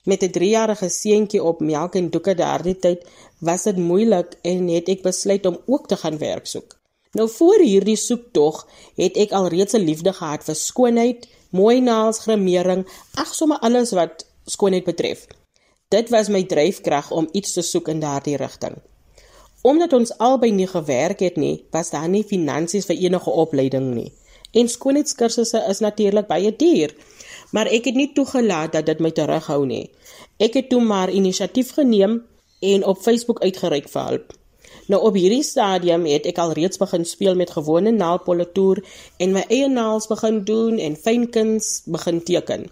Met 0.10 0.24
'n 0.24 0.32
3-jarige 0.38 0.90
seentjie 0.90 1.44
op 1.44 1.60
melk 1.60 1.96
en 1.96 2.10
doeke 2.10 2.34
daardie 2.36 2.78
tyd 2.86 3.06
was 3.38 3.64
dit 3.64 3.78
moeilik 3.78 4.30
en 4.42 4.68
het 4.68 4.88
ek 4.90 5.02
besluit 5.02 5.46
om 5.46 5.58
ook 5.66 5.88
te 5.88 5.98
gaan 6.02 6.18
werk 6.18 6.48
soek. 6.48 6.78
Nou 7.12 7.30
voor 7.30 7.60
hierdie 7.62 7.96
soektog 7.96 8.68
het 8.96 9.18
ek 9.18 9.32
alreeds 9.32 9.74
'n 9.74 9.86
liefde 9.90 10.14
gehad 10.14 10.44
vir 10.44 10.56
skoonheid, 10.56 11.28
mooi 11.50 11.82
naels, 11.82 12.20
grimering, 12.20 12.88
ag 13.14 13.36
sommer 13.36 13.60
alles 13.60 13.92
wat 13.92 14.26
skoonheid 14.46 14.84
betref. 14.84 15.28
Dit 15.88 16.10
was 16.10 16.28
my 16.28 16.44
dryfkrag 16.44 17.12
om 17.12 17.30
iets 17.32 17.52
te 17.54 17.62
soek 17.62 17.88
in 17.88 18.00
daardie 18.00 18.38
rigting. 18.38 18.76
Omdat 19.62 19.94
ons 19.94 20.18
albei 20.18 20.52
nie 20.52 20.68
gewerk 20.68 21.20
het 21.20 21.36
nie, 21.36 21.66
was 21.72 21.90
daar 21.90 22.10
nie 22.10 22.24
finansies 22.24 22.86
vir 22.86 22.96
enige 22.96 23.30
opleiding 23.30 23.94
nie. 23.94 24.14
En 24.52 24.70
skoonheidskursusse 24.70 25.66
is 25.70 25.80
natuurlik 25.80 26.28
baie 26.28 26.56
duur, 26.56 26.96
maar 27.52 27.68
ek 27.68 27.86
het 27.86 27.96
nie 27.96 28.12
toegelaat 28.14 28.74
dat 28.78 28.86
dit 28.86 29.00
my 29.00 29.12
terughou 29.12 29.66
nie. 29.66 29.90
Ek 30.38 30.54
het 30.54 30.70
toe 30.70 30.82
maar 30.82 31.10
inisiatief 31.10 31.74
geneem 31.78 32.22
en 32.60 32.86
op 32.86 33.02
Facebook 33.02 33.42
uitgereik 33.42 33.90
vir 33.90 34.06
hulp. 34.12 34.36
Nou 34.90 35.02
op 35.06 35.18
hierdie 35.18 35.44
stadium 35.46 36.06
het 36.10 36.26
ek 36.26 36.40
al 36.42 36.56
reeds 36.58 36.82
begin 36.82 37.06
speel 37.06 37.36
met 37.38 37.52
gewone 37.54 37.92
naalpolitoer 37.94 38.82
en 39.22 39.36
my 39.36 39.44
eie 39.48 39.68
naels 39.70 40.08
begin 40.10 40.42
doen 40.48 40.80
en 40.82 40.98
fynkuns 40.98 41.84
begin 41.86 42.24
teken. 42.26 42.66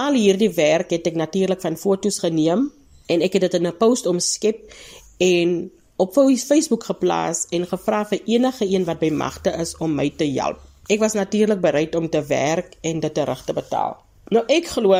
Al 0.00 0.16
hierdie 0.16 0.52
werk 0.56 0.94
het 0.96 1.10
ek 1.10 1.18
natuurlik 1.20 1.60
van 1.60 1.76
fotos 1.76 2.22
geneem 2.24 2.70
en 3.12 3.26
ek 3.26 3.36
het 3.36 3.48
dit 3.48 3.58
in 3.60 3.68
'n 3.68 3.76
post 3.76 4.06
omskep 4.06 4.72
en 5.18 5.70
op 5.96 6.16
Facebook 6.16 6.84
geplaas 6.84 7.46
en 7.50 7.66
gevra 7.66 8.04
vir 8.04 8.20
enige 8.24 8.64
een 8.64 8.84
wat 8.84 8.98
by 8.98 9.10
magte 9.10 9.50
is 9.50 9.76
om 9.76 9.94
my 9.94 10.10
te 10.16 10.24
help. 10.24 10.69
Ek 10.90 10.98
was 10.98 11.14
natuurlik 11.14 11.60
bereid 11.62 11.94
om 11.94 12.08
te 12.10 12.22
werk 12.26 12.74
en 12.82 13.00
dit 13.00 13.14
terug 13.14 13.44
te 13.46 13.54
betaal. 13.54 13.94
Nou 14.34 14.42
ek 14.50 14.72
glo 14.74 14.98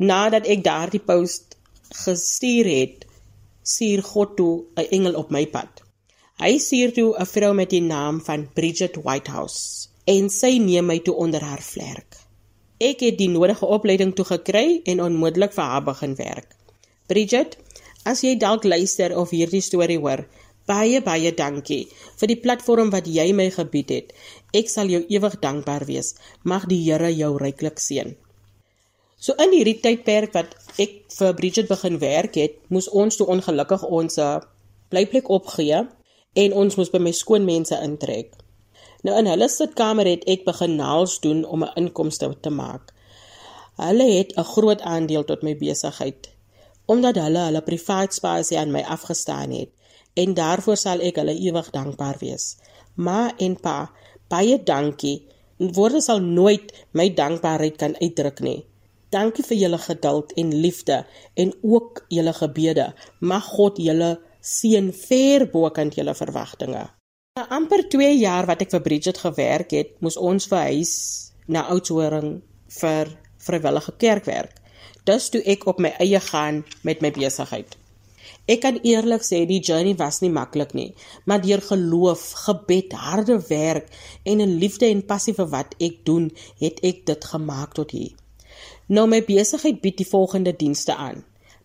nadat 0.00 0.46
ek 0.48 0.64
daardie 0.64 1.02
post 1.04 1.58
gestuur 2.04 2.68
het, 2.68 3.04
stuur 3.62 4.02
God 4.02 4.36
toe 4.36 4.64
'n 4.76 4.88
engel 4.96 5.14
op 5.20 5.30
my 5.30 5.44
pad. 5.46 5.82
Hy 6.40 6.58
stuur 6.58 6.92
toe 6.92 7.10
'n 7.18 7.26
vrou 7.26 7.52
met 7.54 7.70
die 7.70 7.82
naam 7.82 8.20
van 8.24 8.48
Bridget 8.54 8.96
Whitehouse 9.04 9.88
en 10.04 10.30
sy 10.30 10.58
neem 10.58 10.86
my 10.86 10.98
toe 10.98 11.14
onder 11.14 11.40
haar 11.40 11.62
vlerk. 11.62 12.16
Ek 12.78 13.00
het 13.00 13.18
die 13.18 13.28
nodige 13.28 13.66
opleiding 13.66 14.14
toe 14.14 14.24
gekry 14.24 14.80
en 14.84 15.02
onmiddellik 15.02 15.52
vir 15.52 15.64
haar 15.64 15.82
begin 15.82 16.14
werk. 16.14 16.56
Bridget, 17.06 17.58
as 18.04 18.20
jy 18.20 18.36
dalk 18.36 18.64
luister 18.64 19.16
of 19.18 19.30
hierdie 19.30 19.60
storie 19.60 19.98
hoor, 19.98 20.24
baie 20.68 21.00
baie 21.04 21.32
dankie 21.34 21.86
vir 22.20 22.30
die 22.30 22.38
platform 22.44 22.92
wat 22.94 23.08
jy 23.08 23.30
my 23.32 23.48
gebied 23.54 23.92
het. 23.94 24.12
Ek 24.54 24.70
sal 24.72 24.92
jou 24.92 25.00
ewig 25.08 25.38
dankbaar 25.42 25.86
wees. 25.88 26.14
Mag 26.44 26.68
die 26.70 26.80
Here 26.84 27.10
jou 27.12 27.36
ryklik 27.40 27.80
seën. 27.82 28.14
So 29.18 29.34
in 29.42 29.50
hierdie 29.56 29.80
tydperk 29.82 30.34
wat 30.36 30.54
ek 30.78 31.00
vir 31.16 31.34
Bridget 31.34 31.68
begin 31.70 31.98
werk 31.98 32.36
het, 32.38 32.60
moes 32.70 32.86
ons 32.88 33.18
toe 33.18 33.26
ongelukkig 33.26 33.82
ons 33.82 34.20
blyplek 34.92 35.26
opgee 35.28 35.82
en 36.38 36.54
ons 36.62 36.76
moes 36.78 36.92
by 36.92 37.00
my 37.02 37.12
skoonmense 37.12 37.74
intrek. 37.82 38.30
Nou 39.02 39.18
in 39.18 39.26
hulle 39.30 39.48
sitkamer 39.50 40.06
het 40.06 40.26
ek 40.30 40.46
begin 40.46 40.78
naels 40.78 41.18
doen 41.24 41.44
om 41.44 41.64
'n 41.64 41.74
inkomste 41.76 42.30
te 42.40 42.50
maak. 42.50 42.94
Hulle 43.76 44.06
het 44.18 44.36
'n 44.36 44.50
groot 44.54 44.80
aandeel 44.80 45.24
tot 45.24 45.42
my 45.42 45.56
besigheid 45.56 46.30
omdat 46.88 47.18
hulle 47.20 47.40
hulle 47.48 47.60
privaat 47.62 48.14
spasie 48.16 48.56
aan 48.58 48.72
my 48.72 48.80
afgestaan 48.96 49.52
het 49.52 49.72
en 50.22 50.34
daarvoor 50.34 50.78
sal 50.80 51.02
ek 51.04 51.20
hulle 51.20 51.36
ewig 51.48 51.70
dankbaar 51.74 52.18
wees. 52.22 52.56
Ma 52.96 53.28
en 53.38 53.54
pa, 53.62 53.78
baie 54.32 54.58
dankie. 54.70 55.18
Woorde 55.58 56.00
sal 56.02 56.22
nooit 56.22 56.72
my 56.98 57.08
dankbaarheid 57.14 57.78
kan 57.78 57.94
uitdruk 58.02 58.42
nie. 58.46 58.60
Dankie 59.14 59.44
vir 59.46 59.56
julle 59.56 59.78
geduld 59.80 60.34
en 60.36 60.52
liefde 60.62 60.98
en 61.34 61.52
ook 61.62 62.04
julle 62.12 62.34
gebede. 62.36 62.90
Mag 63.20 63.46
God 63.56 63.80
julle 63.80 64.18
seën 64.44 64.92
ver 64.92 65.46
bokant 65.50 65.96
julle 65.96 66.14
verwagtinge. 66.14 66.84
Na 67.38 67.46
amper 67.54 67.86
2 67.88 68.12
jaar 68.18 68.46
wat 68.50 68.62
ek 68.66 68.74
vir 68.74 68.84
Bridget 68.84 69.18
gewerk 69.22 69.72
het, 69.72 69.96
moes 70.04 70.18
ons 70.18 70.48
verhuis 70.50 70.94
na 71.46 71.64
Oudtshoorn 71.72 72.40
vir 72.80 73.12
vrywillige 73.46 73.94
kerkwerk. 73.96 74.56
Dus 75.08 75.30
toe 75.32 75.40
ek 75.46 75.64
op 75.70 75.78
my 75.80 75.94
eie 76.02 76.20
gaan 76.20 76.64
met 76.84 77.00
my 77.00 77.10
besigheid. 77.14 77.78
Ek 78.48 78.62
kan 78.64 78.78
eerlik 78.80 79.24
sê 79.26 79.42
die 79.44 79.60
journey 79.60 79.92
was 80.00 80.22
nie 80.22 80.30
maklik 80.32 80.70
nie, 80.72 80.94
maar 81.28 81.42
deur 81.44 81.60
geloof, 81.60 82.22
gebed, 82.46 82.94
harde 82.96 83.36
werk 83.50 83.90
en 84.24 84.40
'n 84.40 84.56
liefde 84.62 84.86
en 84.88 85.04
passie 85.10 85.34
vir 85.34 85.48
wat 85.52 85.74
ek 85.78 85.98
doen, 86.04 86.30
het 86.58 86.80
ek 86.82 87.04
dit 87.10 87.24
gemaak 87.24 87.74
tot 87.74 87.90
hier. 87.90 88.14
Nou 88.88 89.06
my 89.06 89.20
besigheid 89.20 89.82
bied 89.82 89.98
die 90.00 90.08
volgende 90.08 90.54
dienste 90.56 90.94
aan: 90.96 91.24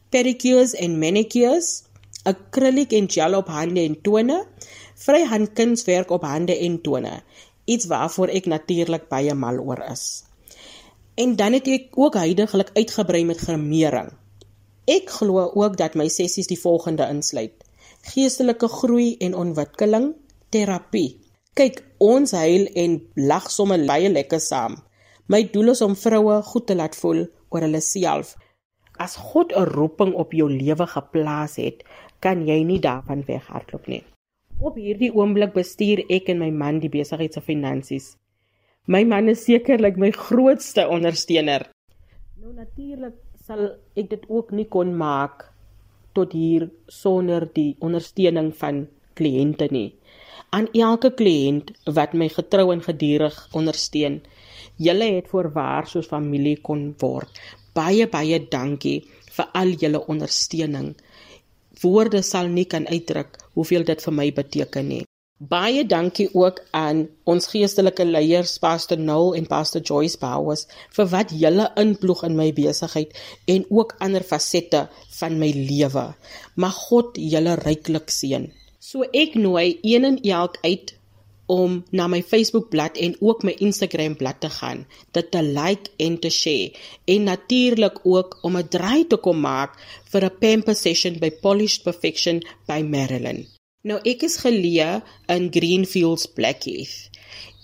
pedicures 0.10 0.74
en 0.74 1.00
manicures, 1.00 1.84
akrilik 2.24 2.92
en 2.94 3.08
gel 3.10 3.38
op 3.38 3.48
hande 3.48 3.82
en 3.82 3.96
tone, 4.02 4.46
vryhand 4.96 5.54
kunswerk 5.54 6.12
op 6.12 6.24
hande 6.24 6.58
en 6.58 6.82
tone, 6.82 7.22
iets 7.66 7.86
waarvoor 7.86 8.28
ek 8.28 8.46
natuurlik 8.46 9.08
baie 9.08 9.34
mal 9.34 9.60
oor 9.60 9.80
is. 9.92 10.24
En 11.16 11.36
dan 11.36 11.54
het 11.54 11.68
ek 11.68 11.96
ook 11.96 12.14
heidaglik 12.20 12.70
uitgebrei 12.74 13.24
met 13.26 13.38
gremering. 13.38 14.12
Ek 14.86 15.08
glo 15.16 15.46
ook 15.56 15.78
dat 15.80 15.94
my 15.96 16.10
sessies 16.12 16.50
die 16.52 16.60
volgende 16.60 17.06
insluit: 17.08 17.54
geestelike 18.12 18.68
groei 18.68 19.16
en 19.24 19.36
ontwikkeling, 19.36 20.10
terapie. 20.52 21.22
Kyk, 21.56 21.80
ons 22.04 22.34
huil 22.36 22.68
en 22.76 22.98
lag 23.16 23.48
sommer 23.52 23.80
baie 23.88 24.10
lekker 24.12 24.42
saam. 24.44 24.76
My 25.32 25.44
doel 25.54 25.72
is 25.72 25.82
om 25.86 25.96
vroue 25.96 26.42
goed 26.50 26.68
te 26.68 26.76
laat 26.76 26.98
voel 27.00 27.24
oor 27.50 27.64
hulle 27.64 27.80
self. 27.80 28.36
As 29.00 29.16
God 29.16 29.54
'n 29.56 29.72
roeping 29.72 30.14
op 30.14 30.34
jou 30.34 30.50
lewe 30.52 30.88
geplaas 30.88 31.56
het, 31.56 31.84
kan 32.20 32.44
jy 32.48 32.64
nie 32.64 32.80
daarvan 32.80 33.24
weghardloop 33.26 33.88
nie. 33.88 34.04
Op 34.60 34.76
hierdie 34.76 35.14
oomblik 35.16 35.54
bestuur 35.54 36.04
ek 36.10 36.30
en 36.30 36.40
my 36.40 36.52
man 36.52 36.80
die 36.80 36.90
besigheid 36.90 37.34
se 37.34 37.42
finansies. 37.42 38.18
My 38.86 39.04
man 39.04 39.30
is 39.30 39.46
sekerlik 39.46 39.96
my 39.98 40.12
grootste 40.12 40.88
ondersteuner. 40.88 41.70
Nou 42.36 42.54
natuurlik 42.54 43.14
sal 43.44 43.64
ek 44.00 44.08
dit 44.14 44.24
ook 44.32 44.52
nie 44.56 44.70
kon 44.76 44.94
maak 44.96 45.50
tot 46.16 46.32
hier 46.38 46.70
sonder 46.88 47.46
die 47.58 47.74
ondersteuning 47.84 48.54
van 48.56 48.86
kliënte 49.20 49.68
nie. 49.76 49.90
Aan 50.56 50.70
elke 50.78 51.12
kliënt 51.20 51.74
wat 51.98 52.14
my 52.14 52.30
getrou 52.32 52.70
en 52.72 52.84
gedurig 52.86 53.36
ondersteun, 53.60 54.22
julle 54.88 55.10
het 55.18 55.28
voorwaar 55.34 55.90
soos 55.90 56.08
familie 56.14 56.60
kon 56.70 56.92
word. 57.02 57.42
Baie 57.76 58.08
baie 58.08 58.40
dankie 58.56 59.00
vir 59.36 59.50
al 59.62 59.74
julle 59.82 60.06
ondersteuning 60.14 60.94
woorde 61.84 62.22
sal 62.24 62.48
nie 62.48 62.66
kan 62.74 62.86
uitdruk 62.88 63.40
hoeveel 63.58 63.84
dit 63.90 64.06
vir 64.06 64.16
my 64.20 64.28
beteken 64.32 64.88
nie. 64.88 65.04
Baie 65.42 65.82
dankie 65.84 66.30
ook 66.40 66.60
aan 66.72 67.00
ons 67.28 67.48
geestelike 67.52 68.06
leiers 68.06 68.52
Pastor 68.64 68.98
Noel 68.98 69.34
en 69.36 69.48
Pastor 69.50 69.82
Joyce 69.82 70.20
Bowers 70.22 70.68
vir 70.96 71.08
wat 71.12 71.32
julle 71.36 71.66
inploeg 71.82 72.22
in 72.28 72.36
my 72.38 72.46
besigheid 72.56 73.18
en 73.52 73.66
ook 73.70 73.96
ander 74.06 74.24
fasette 74.24 74.86
van 75.18 75.40
my 75.42 75.50
lewe. 75.56 76.04
Mag 76.56 76.78
God 76.86 77.18
julle 77.18 77.56
ryklik 77.60 78.14
seën. 78.14 78.46
So 78.80 79.04
ek 79.12 79.34
nooi 79.36 79.80
een 79.82 80.06
en 80.12 80.20
elk 80.22 80.60
uit 80.64 80.94
om 81.58 81.82
na 81.92 82.08
my 82.08 82.22
Facebook 82.22 82.70
bladsy 82.70 83.04
en 83.08 83.18
ook 83.20 83.44
my 83.44 83.56
Instagram 83.58 84.16
bladsy 84.22 84.46
te 84.46 84.52
gaan, 84.60 84.86
dit 85.12 85.32
te 85.32 85.42
like 85.42 85.92
en 85.98 86.20
te 86.20 86.30
share 86.30 86.72
en 87.16 87.28
natuurlik 87.32 88.00
ook 88.04 88.38
om 88.44 88.56
'n 88.58 88.70
draai 88.70 89.08
te 89.08 89.18
kom 89.18 89.42
maak 89.42 89.76
vir 90.12 90.30
'n 90.30 90.38
pamper 90.40 90.76
session 90.76 91.20
by 91.20 91.32
Polished 91.42 91.84
Perfection 91.84 92.46
by 92.68 92.80
Marilyn. 92.82 93.48
Nou 93.84 93.98
ek 94.08 94.22
is 94.24 94.38
geleë 94.40 95.02
in 95.34 95.50
Greenfields 95.52 96.30
Blackheath. 96.38 97.10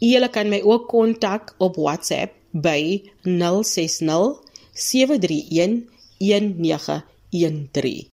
Julle 0.03 0.27
kan 0.35 0.49
my 0.51 0.57
ook 0.67 0.89
kontak 0.91 1.53
op 1.63 1.77
WhatsApp 1.79 2.33
by 2.51 3.07
060 3.23 4.35
731 4.75 5.77
1913. 6.19 8.09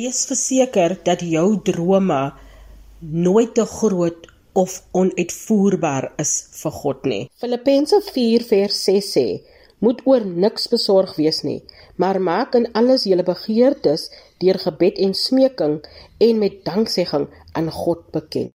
Wees 0.00 0.22
verseker 0.30 0.96
dat 1.04 1.20
jou 1.20 1.60
drome 1.68 2.22
nooit 3.00 3.52
te 3.54 3.68
groot 3.68 4.30
of 4.56 4.80
onuitvoerbaar 4.96 6.14
is 6.24 6.32
vir 6.62 6.76
God 6.80 7.04
nie. 7.12 7.22
Filippense 7.44 8.00
4:6 8.08 9.12
sê: 9.12 9.26
Moet 9.84 10.00
oor 10.08 10.24
niks 10.24 10.66
besorg 10.68 11.12
wees 11.16 11.42
nie, 11.44 11.60
maar 11.96 12.20
maak 12.20 12.56
in 12.56 12.66
alles 12.72 13.04
julle 13.08 13.24
begeertes 13.24 14.08
deur 14.40 14.58
gebed 14.64 14.98
en 15.04 15.14
smeking 15.14 15.78
en 16.18 16.38
met 16.38 16.64
danksegging 16.64 17.28
aan 17.52 17.70
God 17.70 18.10
bekend. 18.10 18.52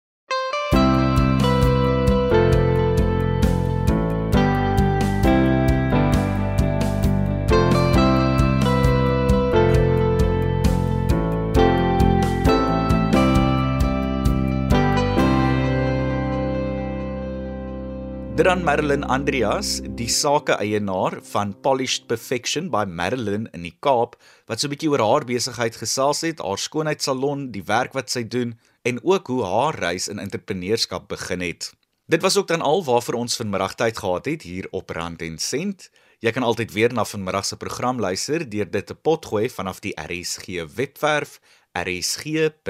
Dit 18.42 18.50
aan 18.50 18.64
Marilyn 18.66 19.04
Andreas, 19.06 19.84
die 19.94 20.10
sake-eienaar 20.10 21.20
van 21.30 21.52
Polished 21.62 22.08
Perfection 22.10 22.72
by 22.74 22.88
Marilyn 22.90 23.44
in 23.54 23.62
die 23.68 23.76
Kaap, 23.86 24.16
wat 24.50 24.58
so 24.58 24.66
'n 24.66 24.74
bietjie 24.74 24.90
oor 24.90 25.04
haar 25.06 25.26
besigheid 25.30 25.78
gesels 25.78 26.22
het, 26.26 26.42
haar 26.42 26.58
skoonheidssalon, 26.58 27.52
die 27.52 27.62
werk 27.62 27.94
wat 27.94 28.10
sy 28.10 28.24
doen 28.24 28.58
en 28.82 28.98
ook 29.04 29.28
hoe 29.28 29.46
haar 29.46 29.76
reis 29.76 30.08
in 30.08 30.18
entrepreneurskap 30.18 31.08
begin 31.08 31.42
het. 31.42 31.74
Dit 32.08 32.22
was 32.22 32.38
ook 32.38 32.48
dan 32.48 32.62
al 32.62 32.84
waarvoor 32.84 33.14
ons 33.14 33.36
vanmiddag 33.36 33.76
tyd 33.76 33.98
gehad 33.98 34.26
het 34.26 34.42
hier 34.42 34.68
op 34.72 34.90
Rand 34.90 35.22
en 35.22 35.38
Sent. 35.38 35.92
Jy 36.20 36.32
kan 36.32 36.44
altyd 36.44 36.74
weer 36.74 36.94
na 36.94 37.06
vanmiddag 37.06 37.46
se 37.46 37.58
program 37.58 38.00
luister 38.00 38.50
deur 38.50 38.72
dit 38.72 38.86
te 38.86 38.96
potgooi 38.96 39.50
vanaf 39.50 39.80
die 39.80 39.94
RSG 39.94 40.66
webwerf 40.76 41.40
rsg.co.za. 41.78 42.62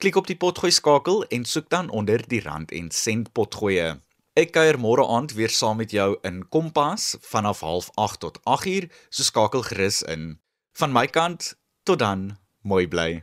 Klik 0.00 0.16
op 0.16 0.24
die 0.30 0.36
potgooi 0.40 0.70
skakel 0.72 1.26
en 1.28 1.42
soek 1.44 1.66
dan 1.68 1.90
onder 1.92 2.22
die 2.28 2.40
rand 2.40 2.70
en 2.72 2.86
sent 2.90 3.26
potgoeie. 3.36 3.98
Ek 4.32 4.54
kuier 4.54 4.78
môre 4.80 5.04
aand 5.04 5.34
weer 5.36 5.52
saam 5.52 5.76
met 5.76 5.92
jou 5.92 6.14
in 6.24 6.38
Kompas 6.48 7.18
vanaf 7.28 7.60
08:30 7.60 8.16
tot 8.22 8.38
8:00, 8.48 8.88
so 9.10 9.22
skakel 9.22 9.62
gerus 9.62 10.00
in. 10.02 10.40
Van 10.72 10.92
my 10.92 11.06
kant, 11.06 11.52
tot 11.84 11.98
dan, 11.98 12.38
mooi 12.62 12.88
bly. 12.88 13.22